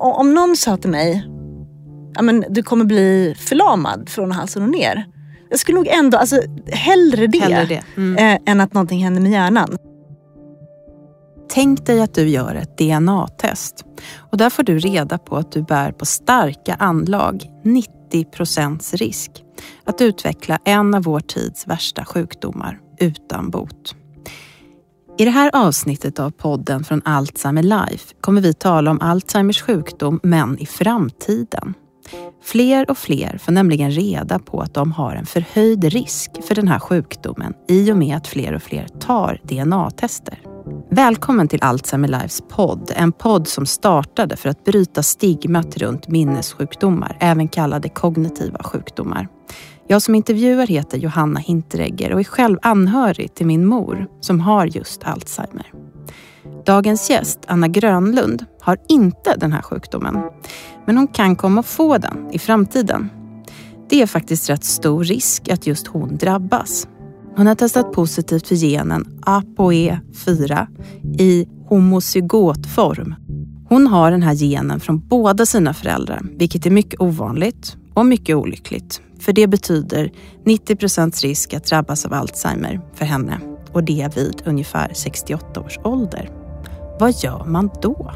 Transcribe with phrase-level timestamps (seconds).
[0.00, 1.26] om någon sa till mig,
[2.14, 5.06] ja men du kommer bli förlamad från halsen och ner.
[5.50, 7.82] Jag skulle nog ändå, alltså hellre det, Hellre det.
[7.96, 8.16] Mm.
[8.16, 9.76] eh, än att någonting händer med hjärnan.
[11.52, 13.84] Tänk dig att du gör ett DNA-test
[14.16, 19.30] och där får du reda på att du bär på starka anlag, 90 procents risk,
[19.84, 23.94] att utveckla en av vår tids värsta sjukdomar utan bot.
[25.20, 30.20] I det här avsnittet av podden från Alzheimer Life kommer vi tala om Alzheimers sjukdom,
[30.22, 31.74] men i framtiden.
[32.42, 36.68] Fler och fler får nämligen reda på att de har en förhöjd risk för den
[36.68, 40.38] här sjukdomen i och med att fler och fler tar DNA-tester.
[40.90, 47.16] Välkommen till Alzheimer Lives podd, en podd som startade för att bryta stigmat runt minnessjukdomar,
[47.20, 49.28] även kallade kognitiva sjukdomar.
[49.90, 54.66] Jag som intervjuar heter Johanna Hinteregger och är själv anhörig till min mor som har
[54.66, 55.72] just Alzheimer.
[56.66, 60.16] Dagens gäst, Anna Grönlund, har inte den här sjukdomen.
[60.86, 63.10] Men hon kan komma att få den i framtiden.
[63.88, 66.88] Det är faktiskt rätt stor risk att just hon drabbas.
[67.36, 70.66] Hon har testat positivt för genen ApoE4
[71.18, 73.14] i homozygotform.
[73.68, 78.36] Hon har den här genen från båda sina föräldrar, vilket är mycket ovanligt och mycket
[78.36, 79.00] olyckligt.
[79.20, 80.12] För det betyder
[80.44, 83.40] 90 procents risk att drabbas av Alzheimer för henne
[83.72, 86.30] och det vid ungefär 68 års ålder.
[87.00, 88.12] Vad gör man då?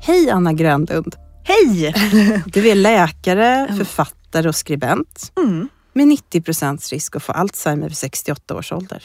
[0.00, 1.16] Hej Anna Grönlund!
[1.44, 1.94] Hej!
[2.46, 5.68] Du är läkare, författare och skribent Mm.
[5.92, 9.02] med 90 procents risk att få Alzheimer vid 68 års ålder.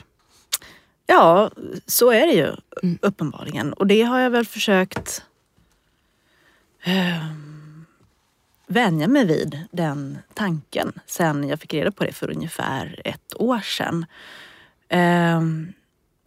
[1.11, 1.51] Ja,
[1.85, 2.99] så är det ju Mm.
[3.01, 3.73] uppenbarligen.
[3.73, 5.23] Och det har jag väl försökt
[6.83, 7.33] eh,
[8.67, 13.59] vänja mig vid, den tanken, sen jag fick reda på det för ungefär ett år
[13.59, 14.05] sedan.
[14.89, 15.41] Eh,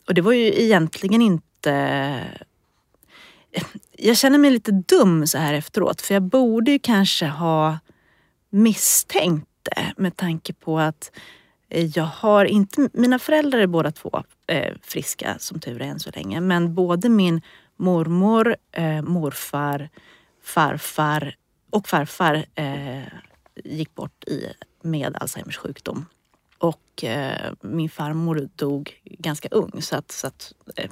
[0.07, 2.25] och det var ju egentligen inte...
[3.97, 7.79] Jag känner mig lite dum så här efteråt, för jag borde ju kanske ha
[8.51, 11.11] misstänkt det med tanke på att
[11.69, 16.11] jag har inte, mina föräldrar är båda två eh, friska som tur är än så
[16.15, 16.41] länge.
[16.41, 17.41] Men både min
[17.77, 19.89] mormor, eh, morfar,
[20.43, 21.37] farfar
[21.71, 23.03] och farfar eh,
[23.65, 24.47] gick bort i,
[24.83, 26.07] med Alzheimers sjukdom.
[26.59, 30.91] Och eh, min farmor dog ganska ung så att, så att eh,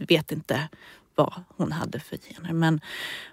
[0.00, 0.68] vet inte
[1.14, 2.52] vad hon hade för gener.
[2.52, 2.80] Men,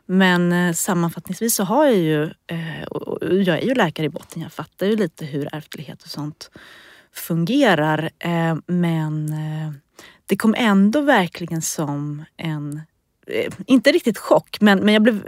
[0.05, 4.09] men eh, sammanfattningsvis så har jag ju, eh, och och jag är ju läkare i
[4.09, 6.51] botten, jag fattar ju lite hur ärftlighet och sånt
[7.13, 8.09] fungerar.
[8.19, 9.73] Eh, men eh,
[10.25, 12.81] det kom ändå verkligen som en,
[13.27, 15.23] eh, inte riktigt chock, men, men jag blev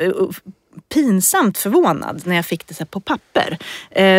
[0.94, 3.58] pinsamt förvånad när jag fick det så här på papper.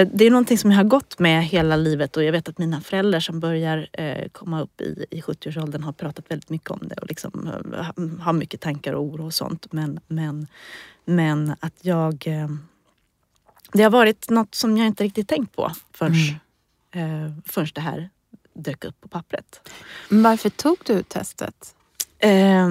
[0.05, 2.81] Det är någonting som jag har gått med hela livet och jag vet att mina
[2.81, 3.89] föräldrar som börjar
[4.33, 7.51] komma upp i, i 70-årsåldern har pratat väldigt mycket om det och liksom,
[8.21, 9.73] har mycket tankar och oro och sånt.
[9.73, 10.47] Men, men,
[11.05, 12.25] men att jag...
[13.73, 16.35] Det har varit något som jag inte riktigt tänkt på förrän, mm
[16.94, 18.10] eh, förrän det här
[18.55, 19.69] dök upp på pappret.
[20.09, 21.75] Men Varför tog du testet?
[22.19, 22.71] Eh,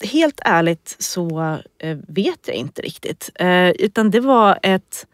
[0.00, 3.30] helt ärligt så eh, vet jag inte riktigt.
[3.34, 5.06] Eh, utan det var ett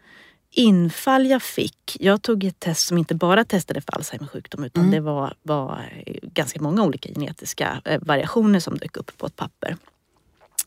[0.51, 1.97] infall jag fick.
[1.99, 4.91] Jag tog ett test som inte bara testade för Alzheimers sjukdom utan Mm.
[4.91, 5.89] det var, var
[6.21, 9.77] ganska många olika genetiska eh, variationer som dök upp på ett papper.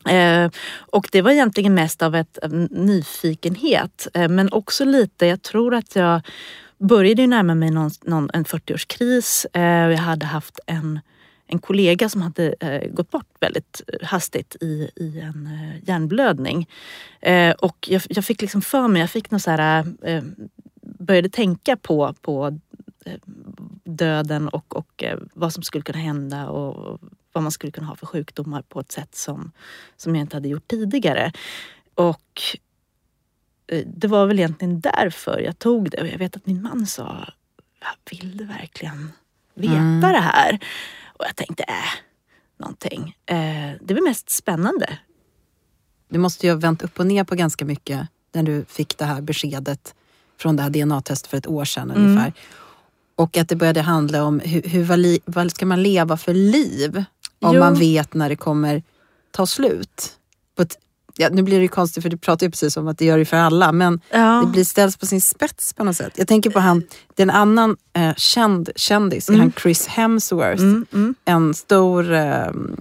[0.07, 0.51] Eh,
[0.91, 5.73] och det var egentligen mest av ett av nyfikenhet eh, men också lite, jag tror
[5.73, 6.21] att jag
[6.77, 9.45] började ju närma mig någon, någon, en 40-årskris.
[9.53, 10.99] Eh, jag hade haft en,
[11.47, 16.69] en kollega som hade eh, gått bort väldigt hastigt i, i en eh, hjärnblödning.
[17.21, 19.85] Eh, och jag, jag fick liksom för mig, jag fick något så här,
[20.81, 22.59] började tänka på, på
[23.83, 25.03] döden och, och
[25.33, 26.99] vad som skulle kunna hända och
[27.37, 29.51] vad man skulle kunna ha för sjukdomar på ett sätt som,
[29.97, 31.31] som jag inte hade gjort tidigare.
[31.95, 32.41] Och
[33.67, 36.01] eh, det var väl egentligen därför jag tog det.
[36.01, 37.27] Och jag vet att min man sa,
[38.11, 39.11] vill du verkligen
[39.53, 40.01] veta Mm.
[40.01, 40.59] det här?
[41.17, 41.73] Och jag tänkte, äh,
[42.59, 43.15] någonting.
[43.25, 44.97] Eh, det var mest spännande.
[46.09, 49.05] Du måste ju ha vänt upp och ner på ganska mycket när du fick det
[49.05, 49.95] här beskedet
[50.39, 52.03] från det här DNA-testet för ett år sedan Mm.
[52.07, 52.33] ungefär.
[53.15, 57.03] Och att det började handla om hur, hur vad, vad ska man leva för liv
[57.41, 57.59] om Jo.
[57.59, 58.83] man vet när det kommer
[59.31, 60.13] ta slut.
[60.61, 60.77] Ett,
[61.17, 63.25] ja, nu blir det konstigt för du pratar ju precis om att det gör det
[63.25, 64.41] för alla men Ja.
[64.45, 66.13] det blir ställs på sin spets på något sätt.
[66.15, 66.83] Jag tänker på han,
[67.15, 69.41] det är en annan eh, känd kändis, Mm.
[69.41, 70.61] han Chris Hemsworth.
[70.61, 72.19] Mm, mm, En stor, eh,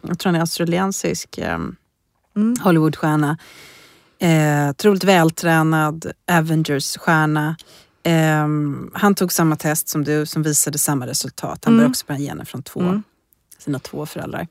[0.03, 1.58] jag tror han är australiensisk eh,
[2.37, 2.56] mm.
[2.61, 3.38] Hollywoodstjärna.
[4.19, 7.56] Eh, otroligt vältränad Avengers-stjärna.
[8.03, 11.64] Ehm, han tog samma test som du som visade samma resultat.
[11.64, 11.85] Han Mm.
[11.85, 13.03] bär också på gener från två, Mm.
[13.58, 14.47] Sina två föräldrar.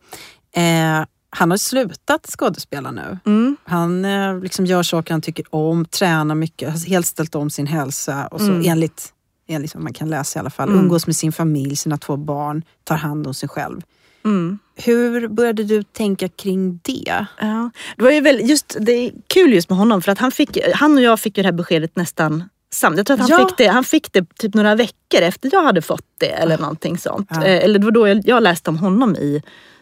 [0.55, 3.17] Eh, han har slutat skådespela nu.
[3.25, 3.57] Mm.
[3.63, 7.67] Han eh, liksom gör saker han tycker om, tränar mycket, har helt ställt om sin
[7.67, 8.27] hälsa.
[8.27, 8.65] Och så Mm.
[8.69, 9.13] enligt,
[9.47, 10.81] enligt vad man kan läsa i alla fall, Mm.
[10.81, 13.81] umgås med sin familj, sina två barn, tar hand om sig själv.
[14.25, 14.59] Mm.
[14.75, 17.25] Hur började du tänka kring det?
[17.41, 17.69] Ja.
[17.97, 20.57] Det var ju väl just, det är kul just med honom för att han, fick,
[20.75, 22.43] han och jag fick ju det här beskedet nästan
[22.75, 22.97] samt.
[22.97, 23.47] Jag tror att han, Ja.
[23.47, 26.97] fick det, han fick det typ några veckor efter jag hade fått det eller någonting
[26.97, 27.27] sånt.
[27.31, 27.43] Ja.
[27.45, 29.41] Eh, Eller det var då jag, jag läste om honom i,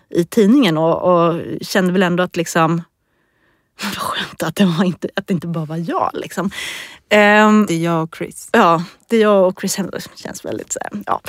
[0.09, 2.81] i tidningen och, och kände väl ändå att liksom
[3.83, 6.09] vad skönt att det, var inte, att det inte bara var jag.
[6.13, 6.51] Liksom.
[7.09, 8.49] Ehm, Det är jag och Chris.
[8.51, 11.21] Ja, det är jag och Chris Hemsworth känns väldigt så här, ja.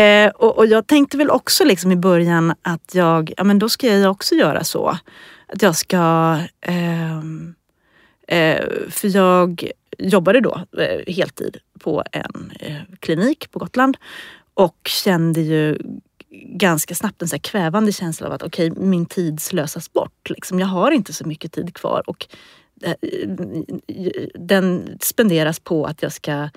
[0.00, 3.68] Eh, och, och jag tänkte väl också liksom i början att jag, ja men då
[3.68, 4.98] ska jag också göra så.
[5.48, 7.54] Att jag ska, ehm,
[8.28, 13.96] eh, för jag jobbade då eh, heltid på en eh, klinik på Gotland
[14.54, 15.78] och kände ju
[16.44, 20.30] ganska snabbt en så här kvävande känsla av att okej, min tid slösas bort.
[20.30, 20.60] Liksom.
[20.60, 22.26] Jag har inte så mycket tid kvar och
[22.82, 22.94] eh,
[24.34, 26.48] den spenderas på att jag ska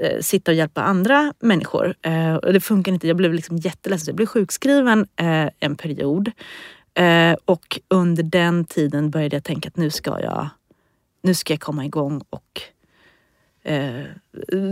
[0.00, 1.94] eh, sitta och hjälpa andra människor.
[2.02, 3.08] Eh, och det funkar inte.
[3.08, 4.04] Jag blev liksom jätteledsen.
[4.04, 6.30] Så Jag blev sjukskriven eh, en period.
[6.94, 10.48] Eh, och under den tiden började jag tänka att nu ska jag,
[11.22, 12.62] nu ska jag komma igång och
[13.64, 14.04] Eh,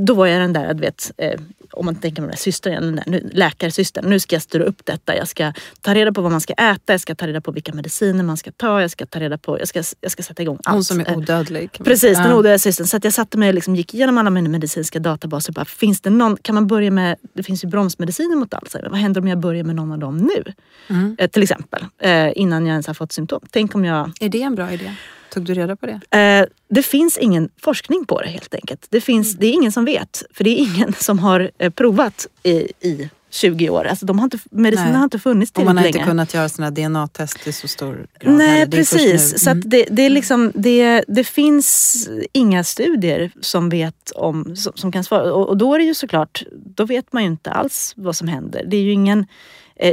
[0.07, 1.41] då var jag den där, du vet, eh,
[1.73, 4.05] om man tänker på den där systern, den där, nu, läkarsystern.
[4.11, 5.17] Nu ska jag styra upp detta.
[5.17, 7.73] Jag ska ta reda på vad man ska äta, jag ska ta reda på vilka
[7.73, 10.59] mediciner man ska ta, jag ska ta reda på, jag ska, jag ska sätta igång
[10.65, 10.75] allt.
[10.75, 11.71] Hon som är Eh, odödlig.
[11.85, 12.23] Precis, säga.
[12.23, 12.87] den odödliga systern.
[12.87, 15.53] Så jag satte mig och liksom gick igenom alla mina medicinska databaser.
[15.53, 18.89] Bara, finns det någon, kan man börja med, det finns ju bromsmediciner mot Alzheimer.
[18.89, 20.53] Vad händer om jag börjar med någon av dem nu?
[20.89, 21.17] Mm.
[21.19, 23.41] Eh, till exempel, eh, innan jag ens har fått symptom.
[23.51, 24.95] Tänk om jag Är det en bra idé?
[25.33, 26.19] Tog du reda på det?
[26.19, 28.87] Eh, det finns ingen forskning på det helt enkelt.
[28.91, 30.23] Det, finns, det är ingen som vet.
[30.35, 32.51] För det är ingen som har eh, provat i,
[32.81, 33.85] i 20 år.
[33.85, 34.97] Alltså de har inte, medicinen Nej.
[34.97, 35.99] har inte funnits Och tillräckligt man har länge.
[35.99, 38.35] inte kunnat göra såna DNA-test i så stor grad.
[38.35, 39.43] Nej precis.
[39.45, 39.63] Så Mm.
[39.67, 45.05] det, det, är liksom, det, det finns inga studier som vet om, som, som kan
[45.05, 45.33] svara.
[45.35, 48.29] Och, och då är det ju såklart, då vet man ju inte alls vad som
[48.29, 48.65] händer.
[48.67, 49.27] Det är ju ingen,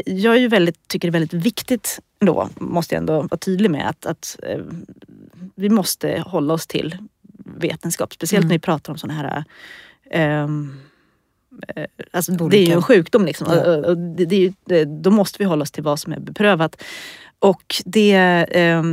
[0.06, 3.72] jag är ju väldigt, tycker det är väldigt viktigt ändå, måste jag ändå vara tydlig
[3.72, 4.60] med, att, att eh,
[5.56, 6.98] vi måste hålla oss till
[7.58, 8.14] vetenskap.
[8.14, 8.48] Speciellt Mm.
[8.48, 9.44] när vi pratar om sådana här
[10.10, 10.48] eh,
[12.12, 13.26] Alltså det är ju en sjukdom.
[13.26, 13.48] Liksom.
[13.52, 13.78] Ja.
[13.78, 16.14] Och, och det, det är ju, det, då måste vi hålla oss till vad som
[16.14, 16.84] är beprövat.
[17.40, 18.14] Och det,
[18.52, 18.84] eh,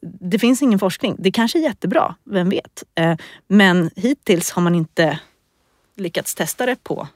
[0.00, 1.16] det finns ingen forskning.
[1.18, 2.84] Det kanske är jättebra, vem vet?
[2.94, 3.16] Eh,
[3.48, 5.18] men hittills har man inte
[5.96, 7.08] lyckats testa det på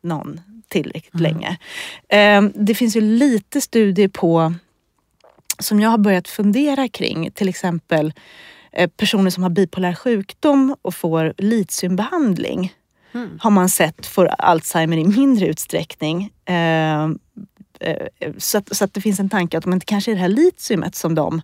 [0.00, 1.22] någon tillräckligt Mm.
[1.32, 1.58] länge.
[2.08, 4.54] Eh, det finns ju lite studier på
[5.58, 7.30] som jag har börjat fundera kring.
[7.30, 8.12] Till exempel
[8.72, 12.72] eh, personer som har bipolär sjukdom och får litiumbehandling
[13.12, 13.38] Mm.
[13.40, 16.30] har man sett får Alzheimer i mindre utsträckning.
[16.44, 18.06] Eh, eh,
[18.38, 20.28] så, att, så att det finns en tanke att om det kanske är det här
[20.28, 21.42] litiumet som de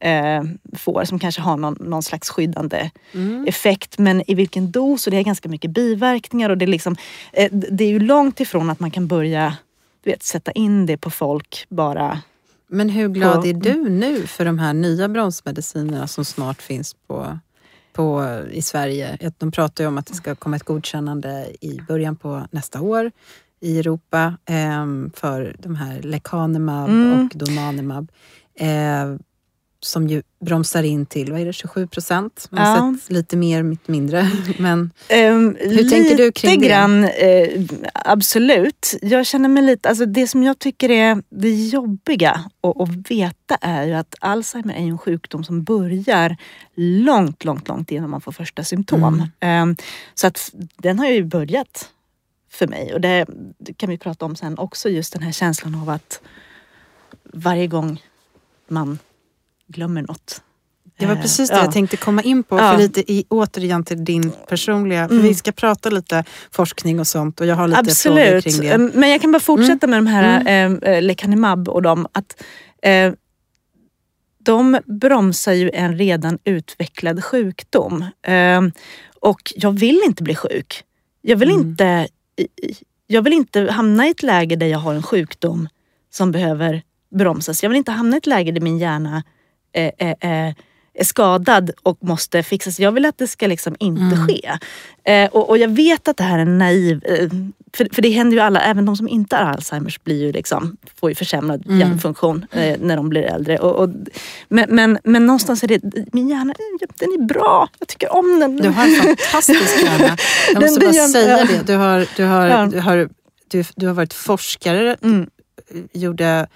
[0.00, 0.42] eh,
[0.76, 3.44] får som kanske har någon, någon slags skyddande Mm.
[3.48, 3.98] effekt.
[3.98, 6.96] Men i vilken dos och det är ganska mycket biverkningar och det är, liksom,
[7.32, 9.56] eh, det är ju långt ifrån att man kan börja
[10.02, 12.20] du vet, sätta in det på folk bara.
[12.70, 16.94] Men hur glad på- är du nu för de här nya bromsmedicinerna som snart finns
[17.06, 17.38] på,
[17.92, 19.30] på, i Sverige?
[19.38, 23.10] De pratar ju om att det ska komma ett godkännande i början på nästa år
[23.60, 27.26] i Europa ehm, för de här Lecanemab Mm.
[27.26, 28.10] och Donanemab.
[28.54, 29.14] Eh,
[29.80, 32.46] som ju bromsar in till, vad är det, 27 procent?
[32.50, 32.94] Man har Ja.
[33.02, 34.30] sett lite mer, lite mindre.
[34.58, 36.66] Men Um, Hur tänker du kring det?
[36.68, 38.94] grann, eh, absolut.
[39.02, 42.30] Jag känner mig lite, alltså det som jag tycker är det jobbiga
[42.62, 46.36] att, veta är ju att Alzheimer är en sjukdom som börjar
[46.76, 49.28] långt, långt, långt innan man får första symptom.
[49.40, 49.62] Mm.
[49.70, 49.76] Um,
[50.14, 51.88] så att den har ju börjat
[52.50, 53.26] för mig och det,
[53.58, 56.20] det kan vi prata om sen också, just den här känslan av att
[57.32, 58.02] varje gång
[58.68, 58.98] man
[59.68, 60.42] glömmer något.
[60.98, 61.62] Det var eh, precis det ja.
[61.62, 62.58] jag tänkte komma in på.
[62.58, 62.72] Ja.
[62.72, 65.08] För lite i, återigen till din personliga...
[65.08, 65.26] För Mm.
[65.26, 68.26] Vi ska prata lite forskning och sånt och jag har lite Absolut.
[68.28, 68.68] frågor kring det.
[68.68, 70.82] Ehm, Men jag kan bara fortsätta med de här Mm.
[70.82, 72.06] eh, lecanemab och dem.
[72.12, 72.42] Att,
[72.82, 73.12] eh,
[74.38, 78.04] de bromsar ju en redan utvecklad sjukdom.
[78.22, 78.60] Eh,
[79.20, 80.84] och jag vill inte bli sjuk.
[81.22, 81.60] Jag vill, Mm.
[81.68, 82.08] inte,
[83.06, 85.68] jag vill inte hamna i ett läge där jag har en sjukdom
[86.10, 86.82] som behöver
[87.14, 87.62] bromsas.
[87.62, 89.22] Jag vill inte hamna i ett läge där min hjärna
[89.78, 90.54] eh, eh, eh,
[91.00, 92.80] är skadad och måste fixas.
[92.80, 94.26] Jag vill att det ska liksom inte Mm.
[94.28, 94.50] ske.
[95.04, 97.00] Eh, och, och jag vet att det här är naiv...
[97.04, 97.28] Eh,
[97.76, 100.76] för, för det händer ju alla, även de som inte har Alzheimers blir ju liksom,
[101.00, 101.78] får ju försämrad Mm.
[101.80, 103.58] hjärnfunktion eh, när de blir äldre.
[103.58, 103.88] Och, och,
[104.48, 105.80] men, men, men någonstans är det,
[106.12, 106.54] min hjärna
[106.98, 108.56] den är bra, jag tycker om den.
[108.56, 110.16] Du har en fantastisk hjärna.
[110.52, 111.44] Jag Den- måste den bara gör- säga ja.
[111.44, 111.66] det.
[111.72, 112.66] Du har, du, har, Ja.
[112.66, 113.08] du, har,
[113.50, 115.30] du, du har varit forskare, Mm.
[115.92, 116.46] gjorde eh,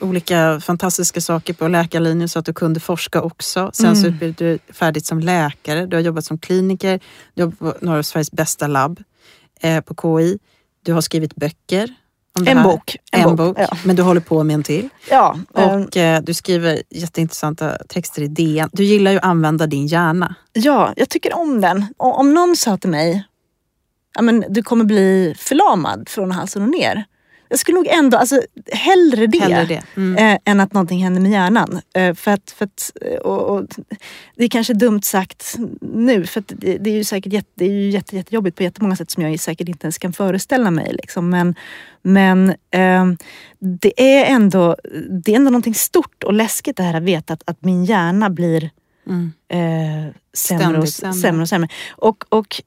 [0.00, 3.70] olika fantastiska saker på läkarlinjen så att du kunde forska också.
[3.74, 4.14] Sen så Mm.
[4.14, 5.86] utbildade du färdigt som läkare.
[5.86, 7.00] Du har jobbat som kliniker.
[7.34, 9.00] Du har på några av Sveriges bästa labb
[9.60, 10.38] eh, på KI.
[10.82, 11.94] Du har skrivit böcker.
[12.38, 12.64] Om det En här.
[12.64, 12.96] bok.
[13.12, 13.56] En, bok.
[13.60, 13.68] Ja.
[13.84, 14.88] Men du håller på med en till.
[15.10, 18.70] Ja, eh, Och eh, du skriver jätteintressanta texter i DN.
[18.72, 20.34] Du gillar ju att använda din hjärna.
[20.52, 21.86] ja, jag tycker om den.
[21.96, 23.24] O- Om någon sa till mig,
[24.14, 27.04] ja, men du kommer bli förlamad från halsen och ner.
[27.48, 29.38] Jag skulle nog ändå, alltså hellre det.
[29.38, 29.82] Hellre det.
[29.96, 30.16] Mm.
[30.34, 31.80] eh, än att någonting händer med hjärnan.
[31.94, 33.66] Eh, för att, för att, eh, och, och,
[34.36, 37.70] det är kanske dumt sagt nu för det, det är ju säkert jätte, det är
[37.70, 40.92] ju jätte, jättejobbigt på jättemånga sätt som jag säkert inte ens kan föreställa mig.
[40.92, 41.30] Liksom.
[41.30, 41.54] Men,
[42.02, 43.06] men eh,
[43.58, 44.76] det är ändå
[45.24, 48.30] det är ändå någonting stort och läskigt det här att veta att, att min hjärna
[48.30, 48.70] blir
[49.08, 49.32] Mm.
[49.48, 51.14] eh, sämre, och, sämre.
[51.14, 51.68] sämre och sämre.
[51.90, 52.62] Och, och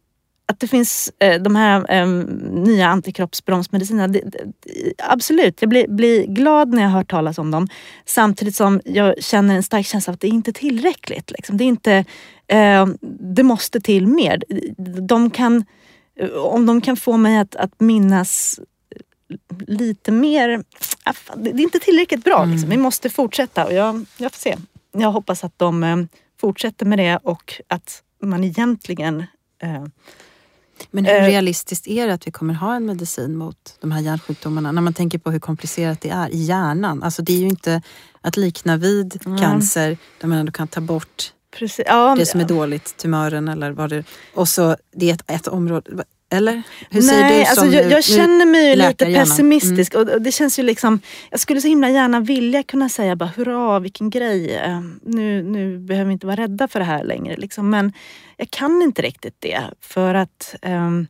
[0.51, 2.07] att det finns eh, de här eh,
[2.51, 4.07] nya antikroppsbromsmedicinerna.
[4.07, 4.53] Det, det,
[4.97, 7.67] absolut, jag blir, blir glad när jag hör talas om dem.
[8.05, 11.31] Samtidigt som jag känner en stark känsla av att det inte är tillräckligt.
[11.31, 11.57] Liksom.
[11.57, 12.05] Det, är inte,
[12.47, 12.85] eh,
[13.19, 14.43] det måste till mer.
[15.07, 15.65] De kan,
[16.35, 18.59] om de kan få mig att, att minnas
[19.67, 20.63] lite mer.
[21.03, 22.45] Ah, Det är inte tillräckligt bra.
[22.45, 22.69] Liksom.
[22.69, 24.57] Vi måste fortsätta och jag, jag får se.
[24.91, 25.97] Jag hoppas att de eh,
[26.41, 29.23] fortsätter med det och att man egentligen
[29.61, 29.85] eh,
[30.91, 31.25] Men hur Eh.
[31.25, 34.71] realistiskt är det att vi kommer ha en medicin mot de här hjärnsjukdomarna?
[34.71, 37.03] När man tänker på hur komplicerat det är i hjärnan.
[37.03, 37.81] Alltså det är ju inte
[38.21, 39.37] att likna vid Mm.
[39.37, 43.71] cancer där man ändå kan ta bort precis, ja, det som är dåligt, tumören eller
[43.71, 46.63] vad det Och så det är ett, ett område, eller?
[46.89, 49.25] Hur säger Nej, du alltså som jag, jag känner mig ju lite läkarhjärnan?
[49.25, 49.95] pessimistisk.
[49.95, 53.29] Och och det känns ju liksom, jag skulle så himla gärna vilja kunna säga bara
[53.35, 54.55] hurra vilken grej.
[54.55, 57.35] eh, Nu, nu behöver vi inte vara rädda för det här längre.
[57.37, 57.69] Liksom.
[57.69, 57.93] Men
[58.37, 59.61] jag kan inte riktigt det.
[59.81, 61.07] För att ehm,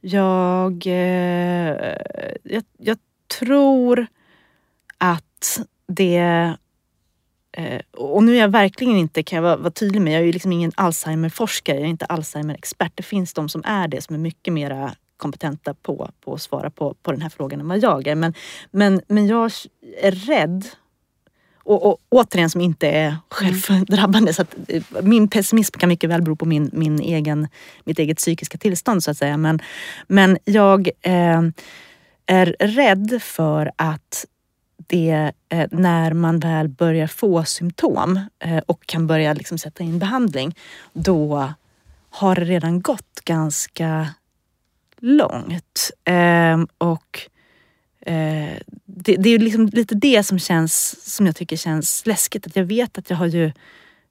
[0.00, 1.96] jag, eh,
[2.42, 2.98] jag, jag
[3.40, 4.06] tror
[4.98, 6.52] att det
[7.58, 10.26] Eh, och nu är jag verkligen inte, kan jag vara, vara tydlig med, jag är
[10.26, 12.92] ju liksom ingen Alzheimer-forskare, jag är inte Alzheimer-expert.
[12.94, 16.70] Det finns de som är det, som är mycket mera kompetenta på, på att svara
[16.70, 18.14] på, på den här frågan än vad jag är.
[18.14, 18.34] Men,
[18.70, 19.52] men, men jag
[20.02, 20.64] är rädd,
[21.56, 26.22] och, och återigen som inte är självdrabbande, så att eh, min pessimism kan mycket väl
[26.22, 27.48] bero på min, min egen,
[27.84, 29.36] mitt eget psykiska tillstånd så att säga.
[29.36, 29.62] Men,
[30.06, 31.42] men jag eh,
[32.26, 34.24] är rädd för att
[34.88, 39.98] det eh, när man väl börjar få symptom eh, och kan börja liksom sätta in
[39.98, 40.56] behandling,
[40.92, 41.52] då
[42.10, 44.08] har det redan gått ganska
[45.00, 45.90] långt.
[46.04, 47.20] Ehm, och
[48.00, 52.46] eh, det, det är liksom lite det som känns, som jag tycker känns läskigt.
[52.46, 53.52] Att jag vet att jag har ju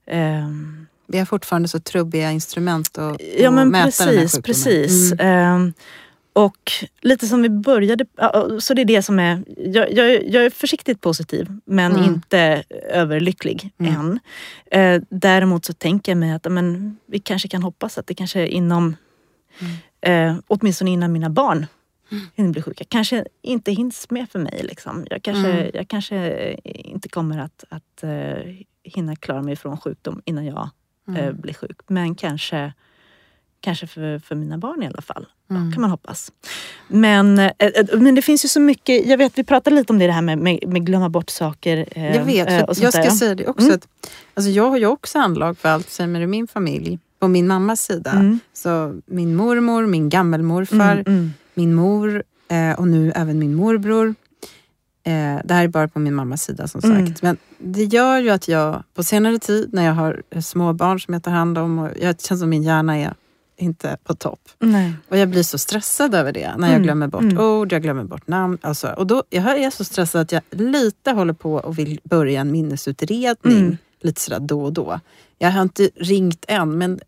[0.07, 4.43] ehm, Vi har fortfarande så trubbiga instrument att Ja men mäta den här precis, sjukdomen.
[4.43, 5.11] precis.
[5.19, 5.73] Mm.
[6.37, 10.45] Och lite som vi började, ja, så det är det som är, jag, jag, jag
[10.45, 12.03] är försiktigt positiv men Mm.
[12.13, 13.93] inte överlycklig Mm.
[13.95, 14.19] än.
[14.71, 18.39] Eh, däremot så tänker jag mig att men, vi kanske kan hoppas att det kanske
[18.41, 18.95] är inom,
[19.59, 20.33] Mm.
[20.35, 21.65] eh, åtminstone innan mina barn
[22.35, 24.61] hinner bli sjuka, kanske inte hinns med för mig.
[24.63, 25.05] Liksom.
[25.09, 25.71] Jag, kanske, Mm.
[25.73, 30.69] jag kanske inte kommer att, att eh, hinna klara mig från sjukdom innan jag
[31.07, 31.23] Mm.
[31.23, 31.77] eh, blir sjuk.
[31.87, 32.73] Men kanske,
[33.61, 35.25] kanske för, för mina barn i alla fall.
[35.49, 35.65] Mm.
[35.65, 36.31] Ja, kan man hoppas.
[36.87, 39.99] Men, eh, eh, men det finns ju så mycket, jag vet vi pratade lite om
[39.99, 41.85] det, det här med, med, med glömma bort saker.
[41.91, 43.09] eh, Jag vet, för jag ska där.
[43.09, 43.65] säga det också.
[43.65, 43.75] Mm.
[43.75, 43.87] Att,
[44.33, 46.99] alltså jag har ju också anlag för Alzheimer i min familj.
[47.19, 48.11] På min mammas sida.
[48.11, 48.39] Mm.
[48.53, 51.33] Så min mormor, min gammelmorfar, Mm, mm.
[51.53, 54.15] min mor eh, och nu även min morbror.
[55.43, 56.93] Det här är bara på min mammas sida som sagt.
[56.93, 57.13] Mm.
[57.21, 61.13] Men det gör ju att jag på senare tid när jag har små barn som
[61.13, 63.13] jag tar hand om och jag känner som min hjärna är
[63.57, 64.39] inte på topp.
[64.59, 64.93] Nej.
[65.09, 67.37] Och jag blir så stressad över det när jag Mm, glömmer bort mm.
[67.39, 68.57] ord, jag glömmer bort namn.
[68.61, 72.41] Alltså, och då, jag är så stressad att jag lite håller på och vill börja
[72.41, 73.77] en minnesutredning Mm.
[74.01, 74.99] lite sådär då och då.
[75.37, 76.99] Jag har inte ringt än men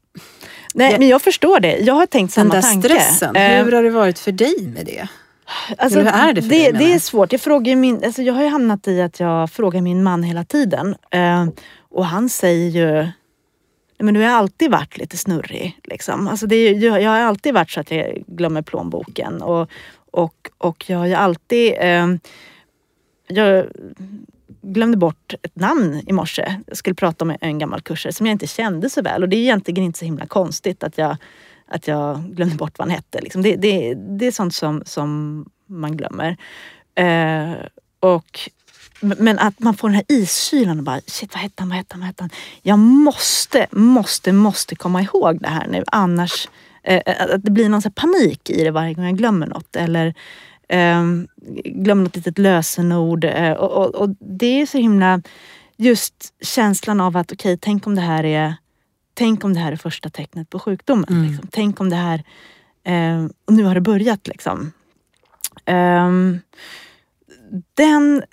[0.74, 1.78] Nej, Jag- men jag förstår det.
[1.78, 2.90] Jag har tänkt den samma där tanke.
[2.90, 5.08] stressen, Eh, hur har det varit för dig med det?
[5.78, 7.32] Alltså, Eller hur är det för det, dig, det är svårt.
[7.32, 10.44] Jag, frågar min, alltså jag har ju hamnat i att jag frågar min man hela
[10.46, 10.96] tiden.
[11.12, 11.48] Eh,
[11.90, 13.12] och han säger ju, "Nej,
[14.00, 15.80] men du har alltid varit lite snurrig.
[15.84, 16.28] Liksom.
[16.28, 19.42] Alltså det är, jag, jag har alltid varit så att jag glömmer plånboken.
[19.42, 19.70] Och,
[20.12, 21.74] och, och jag har ju alltid...
[21.80, 22.08] Eh,
[23.28, 23.66] jag,
[24.62, 26.56] glömde bort ett namn i morse.
[26.68, 29.36] Jag skulle prata om en gammal kursare som jag inte kände så väl och det
[29.36, 31.18] är egentligen inte så himla konstigt att jag,
[31.68, 33.22] att jag glömde bort vad han hette.
[33.22, 33.42] Liksom.
[33.42, 36.38] Det, det, det är sånt som, som man glömmer.
[36.96, 37.54] Eh,
[38.00, 38.40] och,
[39.02, 41.94] men att man får den här iskylan och bara shit vad hette han, vad hette
[41.94, 42.30] han, vad hette han?
[42.62, 46.50] Jag måste, måste, måste komma ihåg det här nu annars
[46.84, 47.02] eh,
[47.34, 49.76] att det blir någon så panik i det varje gång jag glömmer något.
[49.76, 50.08] Eller
[50.70, 51.04] eh,
[51.66, 53.24] glömmer något litet lösenord.
[53.24, 55.22] Eh, och, och, och, det är så himla
[55.78, 58.56] just känslan av att okej, okay, tänk om det här är
[59.20, 61.10] Tänk om det här är första tecknet på sjukdomen.
[61.10, 61.28] Mm.
[61.28, 61.48] Liksom.
[61.52, 62.24] Tänk om det här...
[62.84, 64.72] Eh, och nu har det börjat liksom.
[65.66, 66.40] Um,
[67.74, 68.24] den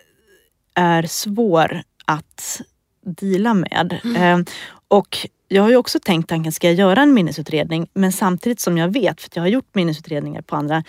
[0.76, 2.60] är svår att
[3.04, 4.00] dela med.
[4.04, 4.38] Mm.
[4.38, 4.44] Um,
[4.88, 5.18] och
[5.48, 7.88] jag har ju också tänkt tanken, ska jag göra en minnesutredning?
[7.94, 10.84] Men samtidigt som jag vet, för jag har gjort minnesutredningar på andra,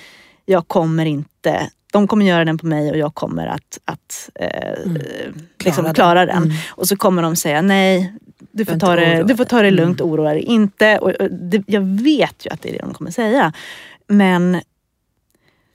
[0.46, 4.84] jag kommer inte de kommer göra den på mig och jag kommer att, att eh,
[4.86, 5.02] mm.
[5.64, 6.44] liksom klara, klara den.
[6.44, 6.58] Mm.
[6.70, 8.14] Och så kommer de säga nej,
[8.52, 10.14] du får, ta det, du får ta det lugnt, mm.
[10.14, 10.98] oroa dig inte.
[10.98, 13.54] Och, och det, jag vet ju att det är det de kommer säga.
[14.08, 14.62] Men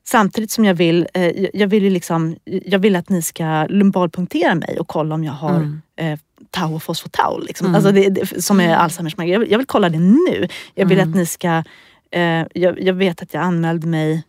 [0.05, 4.81] Samtidigt som jag vill, eh, jag vill, liksom, jag vill att ni ska lumbalpunktera mig
[4.81, 5.81] och kolla om jag har mm.
[5.97, 6.19] eh,
[6.51, 7.41] tau och fosfotau.
[7.41, 7.67] Liksom.
[7.67, 7.75] Mm.
[7.75, 8.81] Alltså det, det, som är mm.
[8.81, 10.49] Alzheimers jag vill, jag vill kolla det nu.
[10.75, 11.11] Jag vill mm.
[11.11, 11.65] att ni ska...
[12.11, 14.25] Eh, jag, jag, vet att jag anmälde mig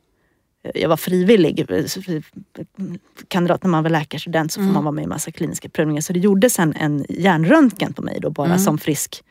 [0.64, 1.68] eh, jag var frivillig
[3.28, 4.74] kandidat när man var läkarstudent så får mm.
[4.74, 6.02] man vara med i massa kliniska prövningar.
[6.02, 8.60] Så det gjordes en, en hjärnröntgen på mig då bara mm.
[8.60, 9.24] som frisk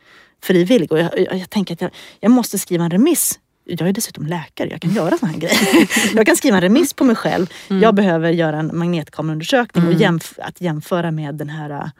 [0.42, 0.92] frivillig.
[0.92, 4.26] Och jag, jag, jag tänker att jag, jag måste skriva en remiss jag är dessutom
[4.26, 6.14] läkare, jag kan göra såna här grejer.
[6.16, 7.46] Jag kan skriva en remiss på mig själv.
[7.70, 7.82] Mm.
[7.82, 9.94] Jag behöver göra en magnetkameraundersökning mm.
[9.94, 11.90] och jämf att jämföra med den här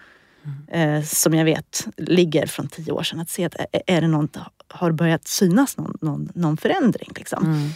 [0.73, 3.21] eh, som jag vet ligger från tio år sedan.
[3.21, 4.29] Att se att är det någon,
[4.69, 7.11] har börjat synas någon, någon, någon förändring.
[7.17, 7.45] Liksom.
[7.45, 7.71] Mm.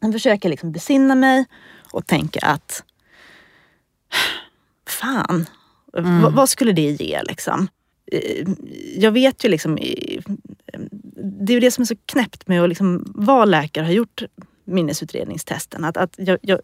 [0.00, 1.44] Jag försöker liksom besinna mig
[1.90, 2.82] och tänka att
[4.88, 5.46] fan,
[5.98, 6.34] mm.
[6.34, 7.68] vad skulle det ge liksom?
[8.12, 8.48] Eh,
[8.96, 9.78] jag vet ju liksom
[11.24, 13.94] det är ju det som är så knäppt med att liksom vara läkare och ha
[13.94, 14.22] gjort
[14.64, 15.84] minnesutredningstesten.
[15.84, 16.60] Att, att jag, jag,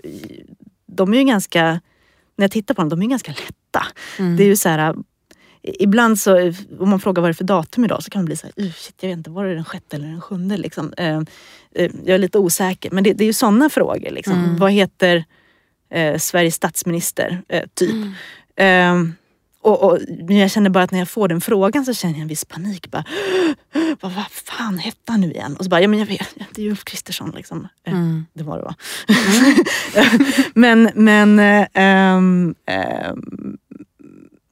[0.87, 1.81] de är ju ganska,
[2.37, 3.87] när jag tittar på dem, de är ganska lätta.
[4.19, 4.37] Mm.
[4.37, 4.95] Det är ju så här,
[5.63, 8.37] Ibland så, om man frågar vad det är för datum idag så kan man bli
[8.37, 10.57] så här, shit, jag vet inte, var det den sjätte eller den sjunde?
[10.57, 10.93] Liksom.
[10.97, 11.17] Eh,
[11.75, 12.91] eh, jag är lite osäker.
[12.91, 14.11] Men det, det är ju sådana frågor.
[14.11, 14.33] Liksom.
[14.33, 14.57] Mm.
[14.57, 15.25] Vad heter
[15.91, 17.43] eh, Sveriges statsminister?
[17.49, 17.93] Eh, typ.
[18.57, 19.15] Mm.
[19.63, 22.29] Och, och, jag känner bara att när jag får den frågan så känner jag en
[22.29, 22.91] viss panik.
[22.91, 23.05] Bara,
[24.01, 25.57] vad, vad fan hette han nu igen?
[25.57, 27.33] Och så bara, ja men jag vet, det är ju Ulf Kristersson.
[27.37, 27.69] Liksom.
[27.87, 28.27] Eh, mm.
[28.33, 28.75] Det var det va?
[29.09, 29.65] Mm.
[30.55, 31.39] men men
[31.75, 33.59] ähm, ähm,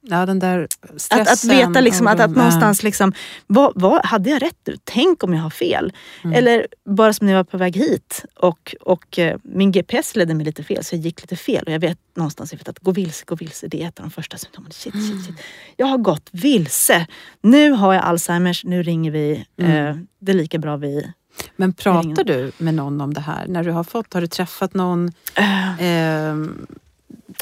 [0.09, 0.67] Ja, den där
[0.97, 1.21] stressen.
[1.21, 3.13] Att, att veta liksom, att, att någonstans, liksom,
[3.47, 4.77] vad, vad, hade jag rätt nu?
[4.83, 5.93] Tänk om jag har fel?
[6.23, 6.35] Mm.
[6.35, 10.33] Eller bara som när jag var på väg hit och, och eh, min GPS ledde
[10.33, 11.63] mig lite fel så jag gick lite fel.
[11.65, 14.37] Och jag vet någonstans att gå vilse, gå vilse, det är ett av de första
[14.37, 14.71] symptomen.
[14.71, 15.29] Shit, shit, shit.
[15.29, 15.41] Mm.
[15.77, 17.07] Jag har gått vilse.
[17.41, 19.45] Nu har jag Alzheimers, nu ringer vi.
[19.57, 19.87] Mm.
[19.87, 21.13] Eh, det är lika bra vi
[21.55, 23.47] men pratar du med någon om det här?
[23.47, 25.11] När du har fått, har du träffat någon?
[25.39, 25.83] Uh.
[25.83, 26.35] Eh,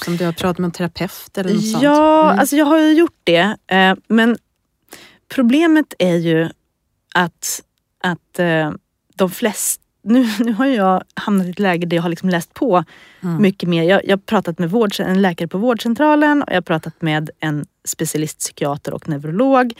[0.03, 1.83] som du har pratat med en terapeut eller något sånt?
[1.83, 2.39] Ja, mm.
[2.39, 3.57] alltså jag har ju gjort det.
[3.67, 4.37] Eh, men
[5.29, 6.49] problemet är ju
[7.13, 7.61] att,
[8.03, 8.71] att eh,
[9.15, 12.53] de flesta nu, nu har jag hamnat i ett läge där jag har liksom läst
[12.53, 12.83] på
[13.23, 13.41] mm.
[13.41, 13.83] mycket mer.
[13.83, 17.29] Jag, jag har pratat med vård, en läkare på vårdcentralen och jag har pratat med
[17.39, 19.73] en specialistpsykiater och neurolog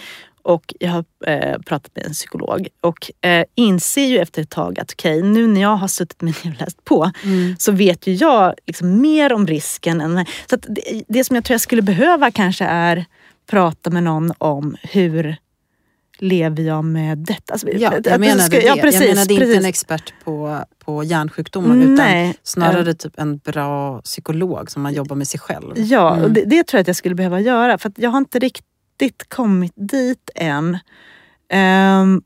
[0.48, 4.80] och jag har eh, pratat med en psykolog och eh, inser ju efter ett tag
[4.80, 7.56] att okej, okay, nu när jag har suttit med och läst på mm.
[7.60, 10.02] så vet ju jag liksom mer om risken.
[10.02, 13.06] Än, så det, det som jag tror jag skulle behöva kanske är
[13.50, 15.36] prata med någon om hur
[16.18, 17.54] lever jag med detta?
[17.54, 18.62] Alltså, ja, jag menade det.
[18.62, 22.30] Ja, precis, jag menade inte en expert på, på hjärnsjukdomar Nej.
[22.30, 25.74] utan snarare typ en bra psykolog som man jobbar med sig själv.
[25.76, 26.24] Ja, mm.
[26.24, 28.66] och det, det, tror jag att jag skulle behöva göra för jag har inte riktigt
[29.02, 30.78] riktigt kommit dit än.
[31.54, 32.24] Um,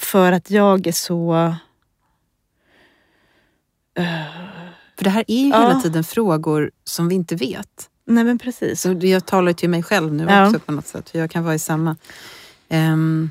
[0.00, 1.34] för att jag är så...
[3.98, 4.04] Uh,
[4.96, 5.60] för det här är ju ja.
[5.60, 7.90] hela tiden frågor som vi inte vet.
[8.04, 8.80] Nej men precis.
[8.80, 10.46] Så jag talar till mig själv nu ja.
[10.46, 11.10] också på något sätt.
[11.12, 11.96] Jag kan vara i samma...
[12.68, 13.30] Um,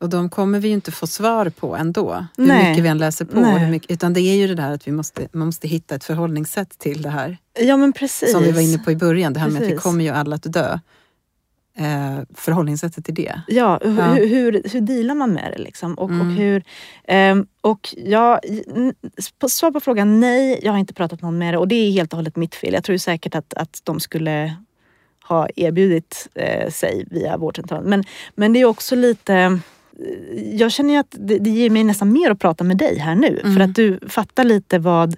[0.00, 2.26] och de kommer vi ju inte få svar på ändå.
[2.36, 2.68] Hur Nej.
[2.68, 3.40] mycket vi än läser på.
[3.40, 6.04] Hur mycket, utan det är ju det där att vi måste, man måste hitta ett
[6.04, 7.38] förhållningssätt till det här.
[7.58, 8.32] Ja men precis.
[8.32, 9.32] Som vi var inne på i början.
[9.32, 9.60] Det här precis.
[9.60, 10.78] med att vi kommer ju alla att dö
[11.78, 13.40] eh, förhållningssättet till det.
[13.46, 13.88] Ja, ja.
[13.88, 15.62] Hur, hur, hur dealar man med det?
[15.62, 15.94] Liksom?
[15.94, 16.20] Och, mm.
[16.20, 16.62] och, hur,
[17.04, 18.40] eh, och jag,
[19.48, 22.12] svar på frågan, nej, jag har inte pratat någon med det och det är helt
[22.12, 22.74] och hållet mitt fel.
[22.74, 24.56] Jag tror säkert att, att de skulle
[25.24, 27.90] ha erbjudit eh, sig via vårdcentralen.
[27.90, 29.56] Men, men det är också lite eh,
[30.52, 33.14] jag känner ju att det, det ger mig nästan mer att prata med dig här
[33.14, 33.40] nu.
[33.42, 33.54] Mm.
[33.54, 35.16] För att du fattar lite vad,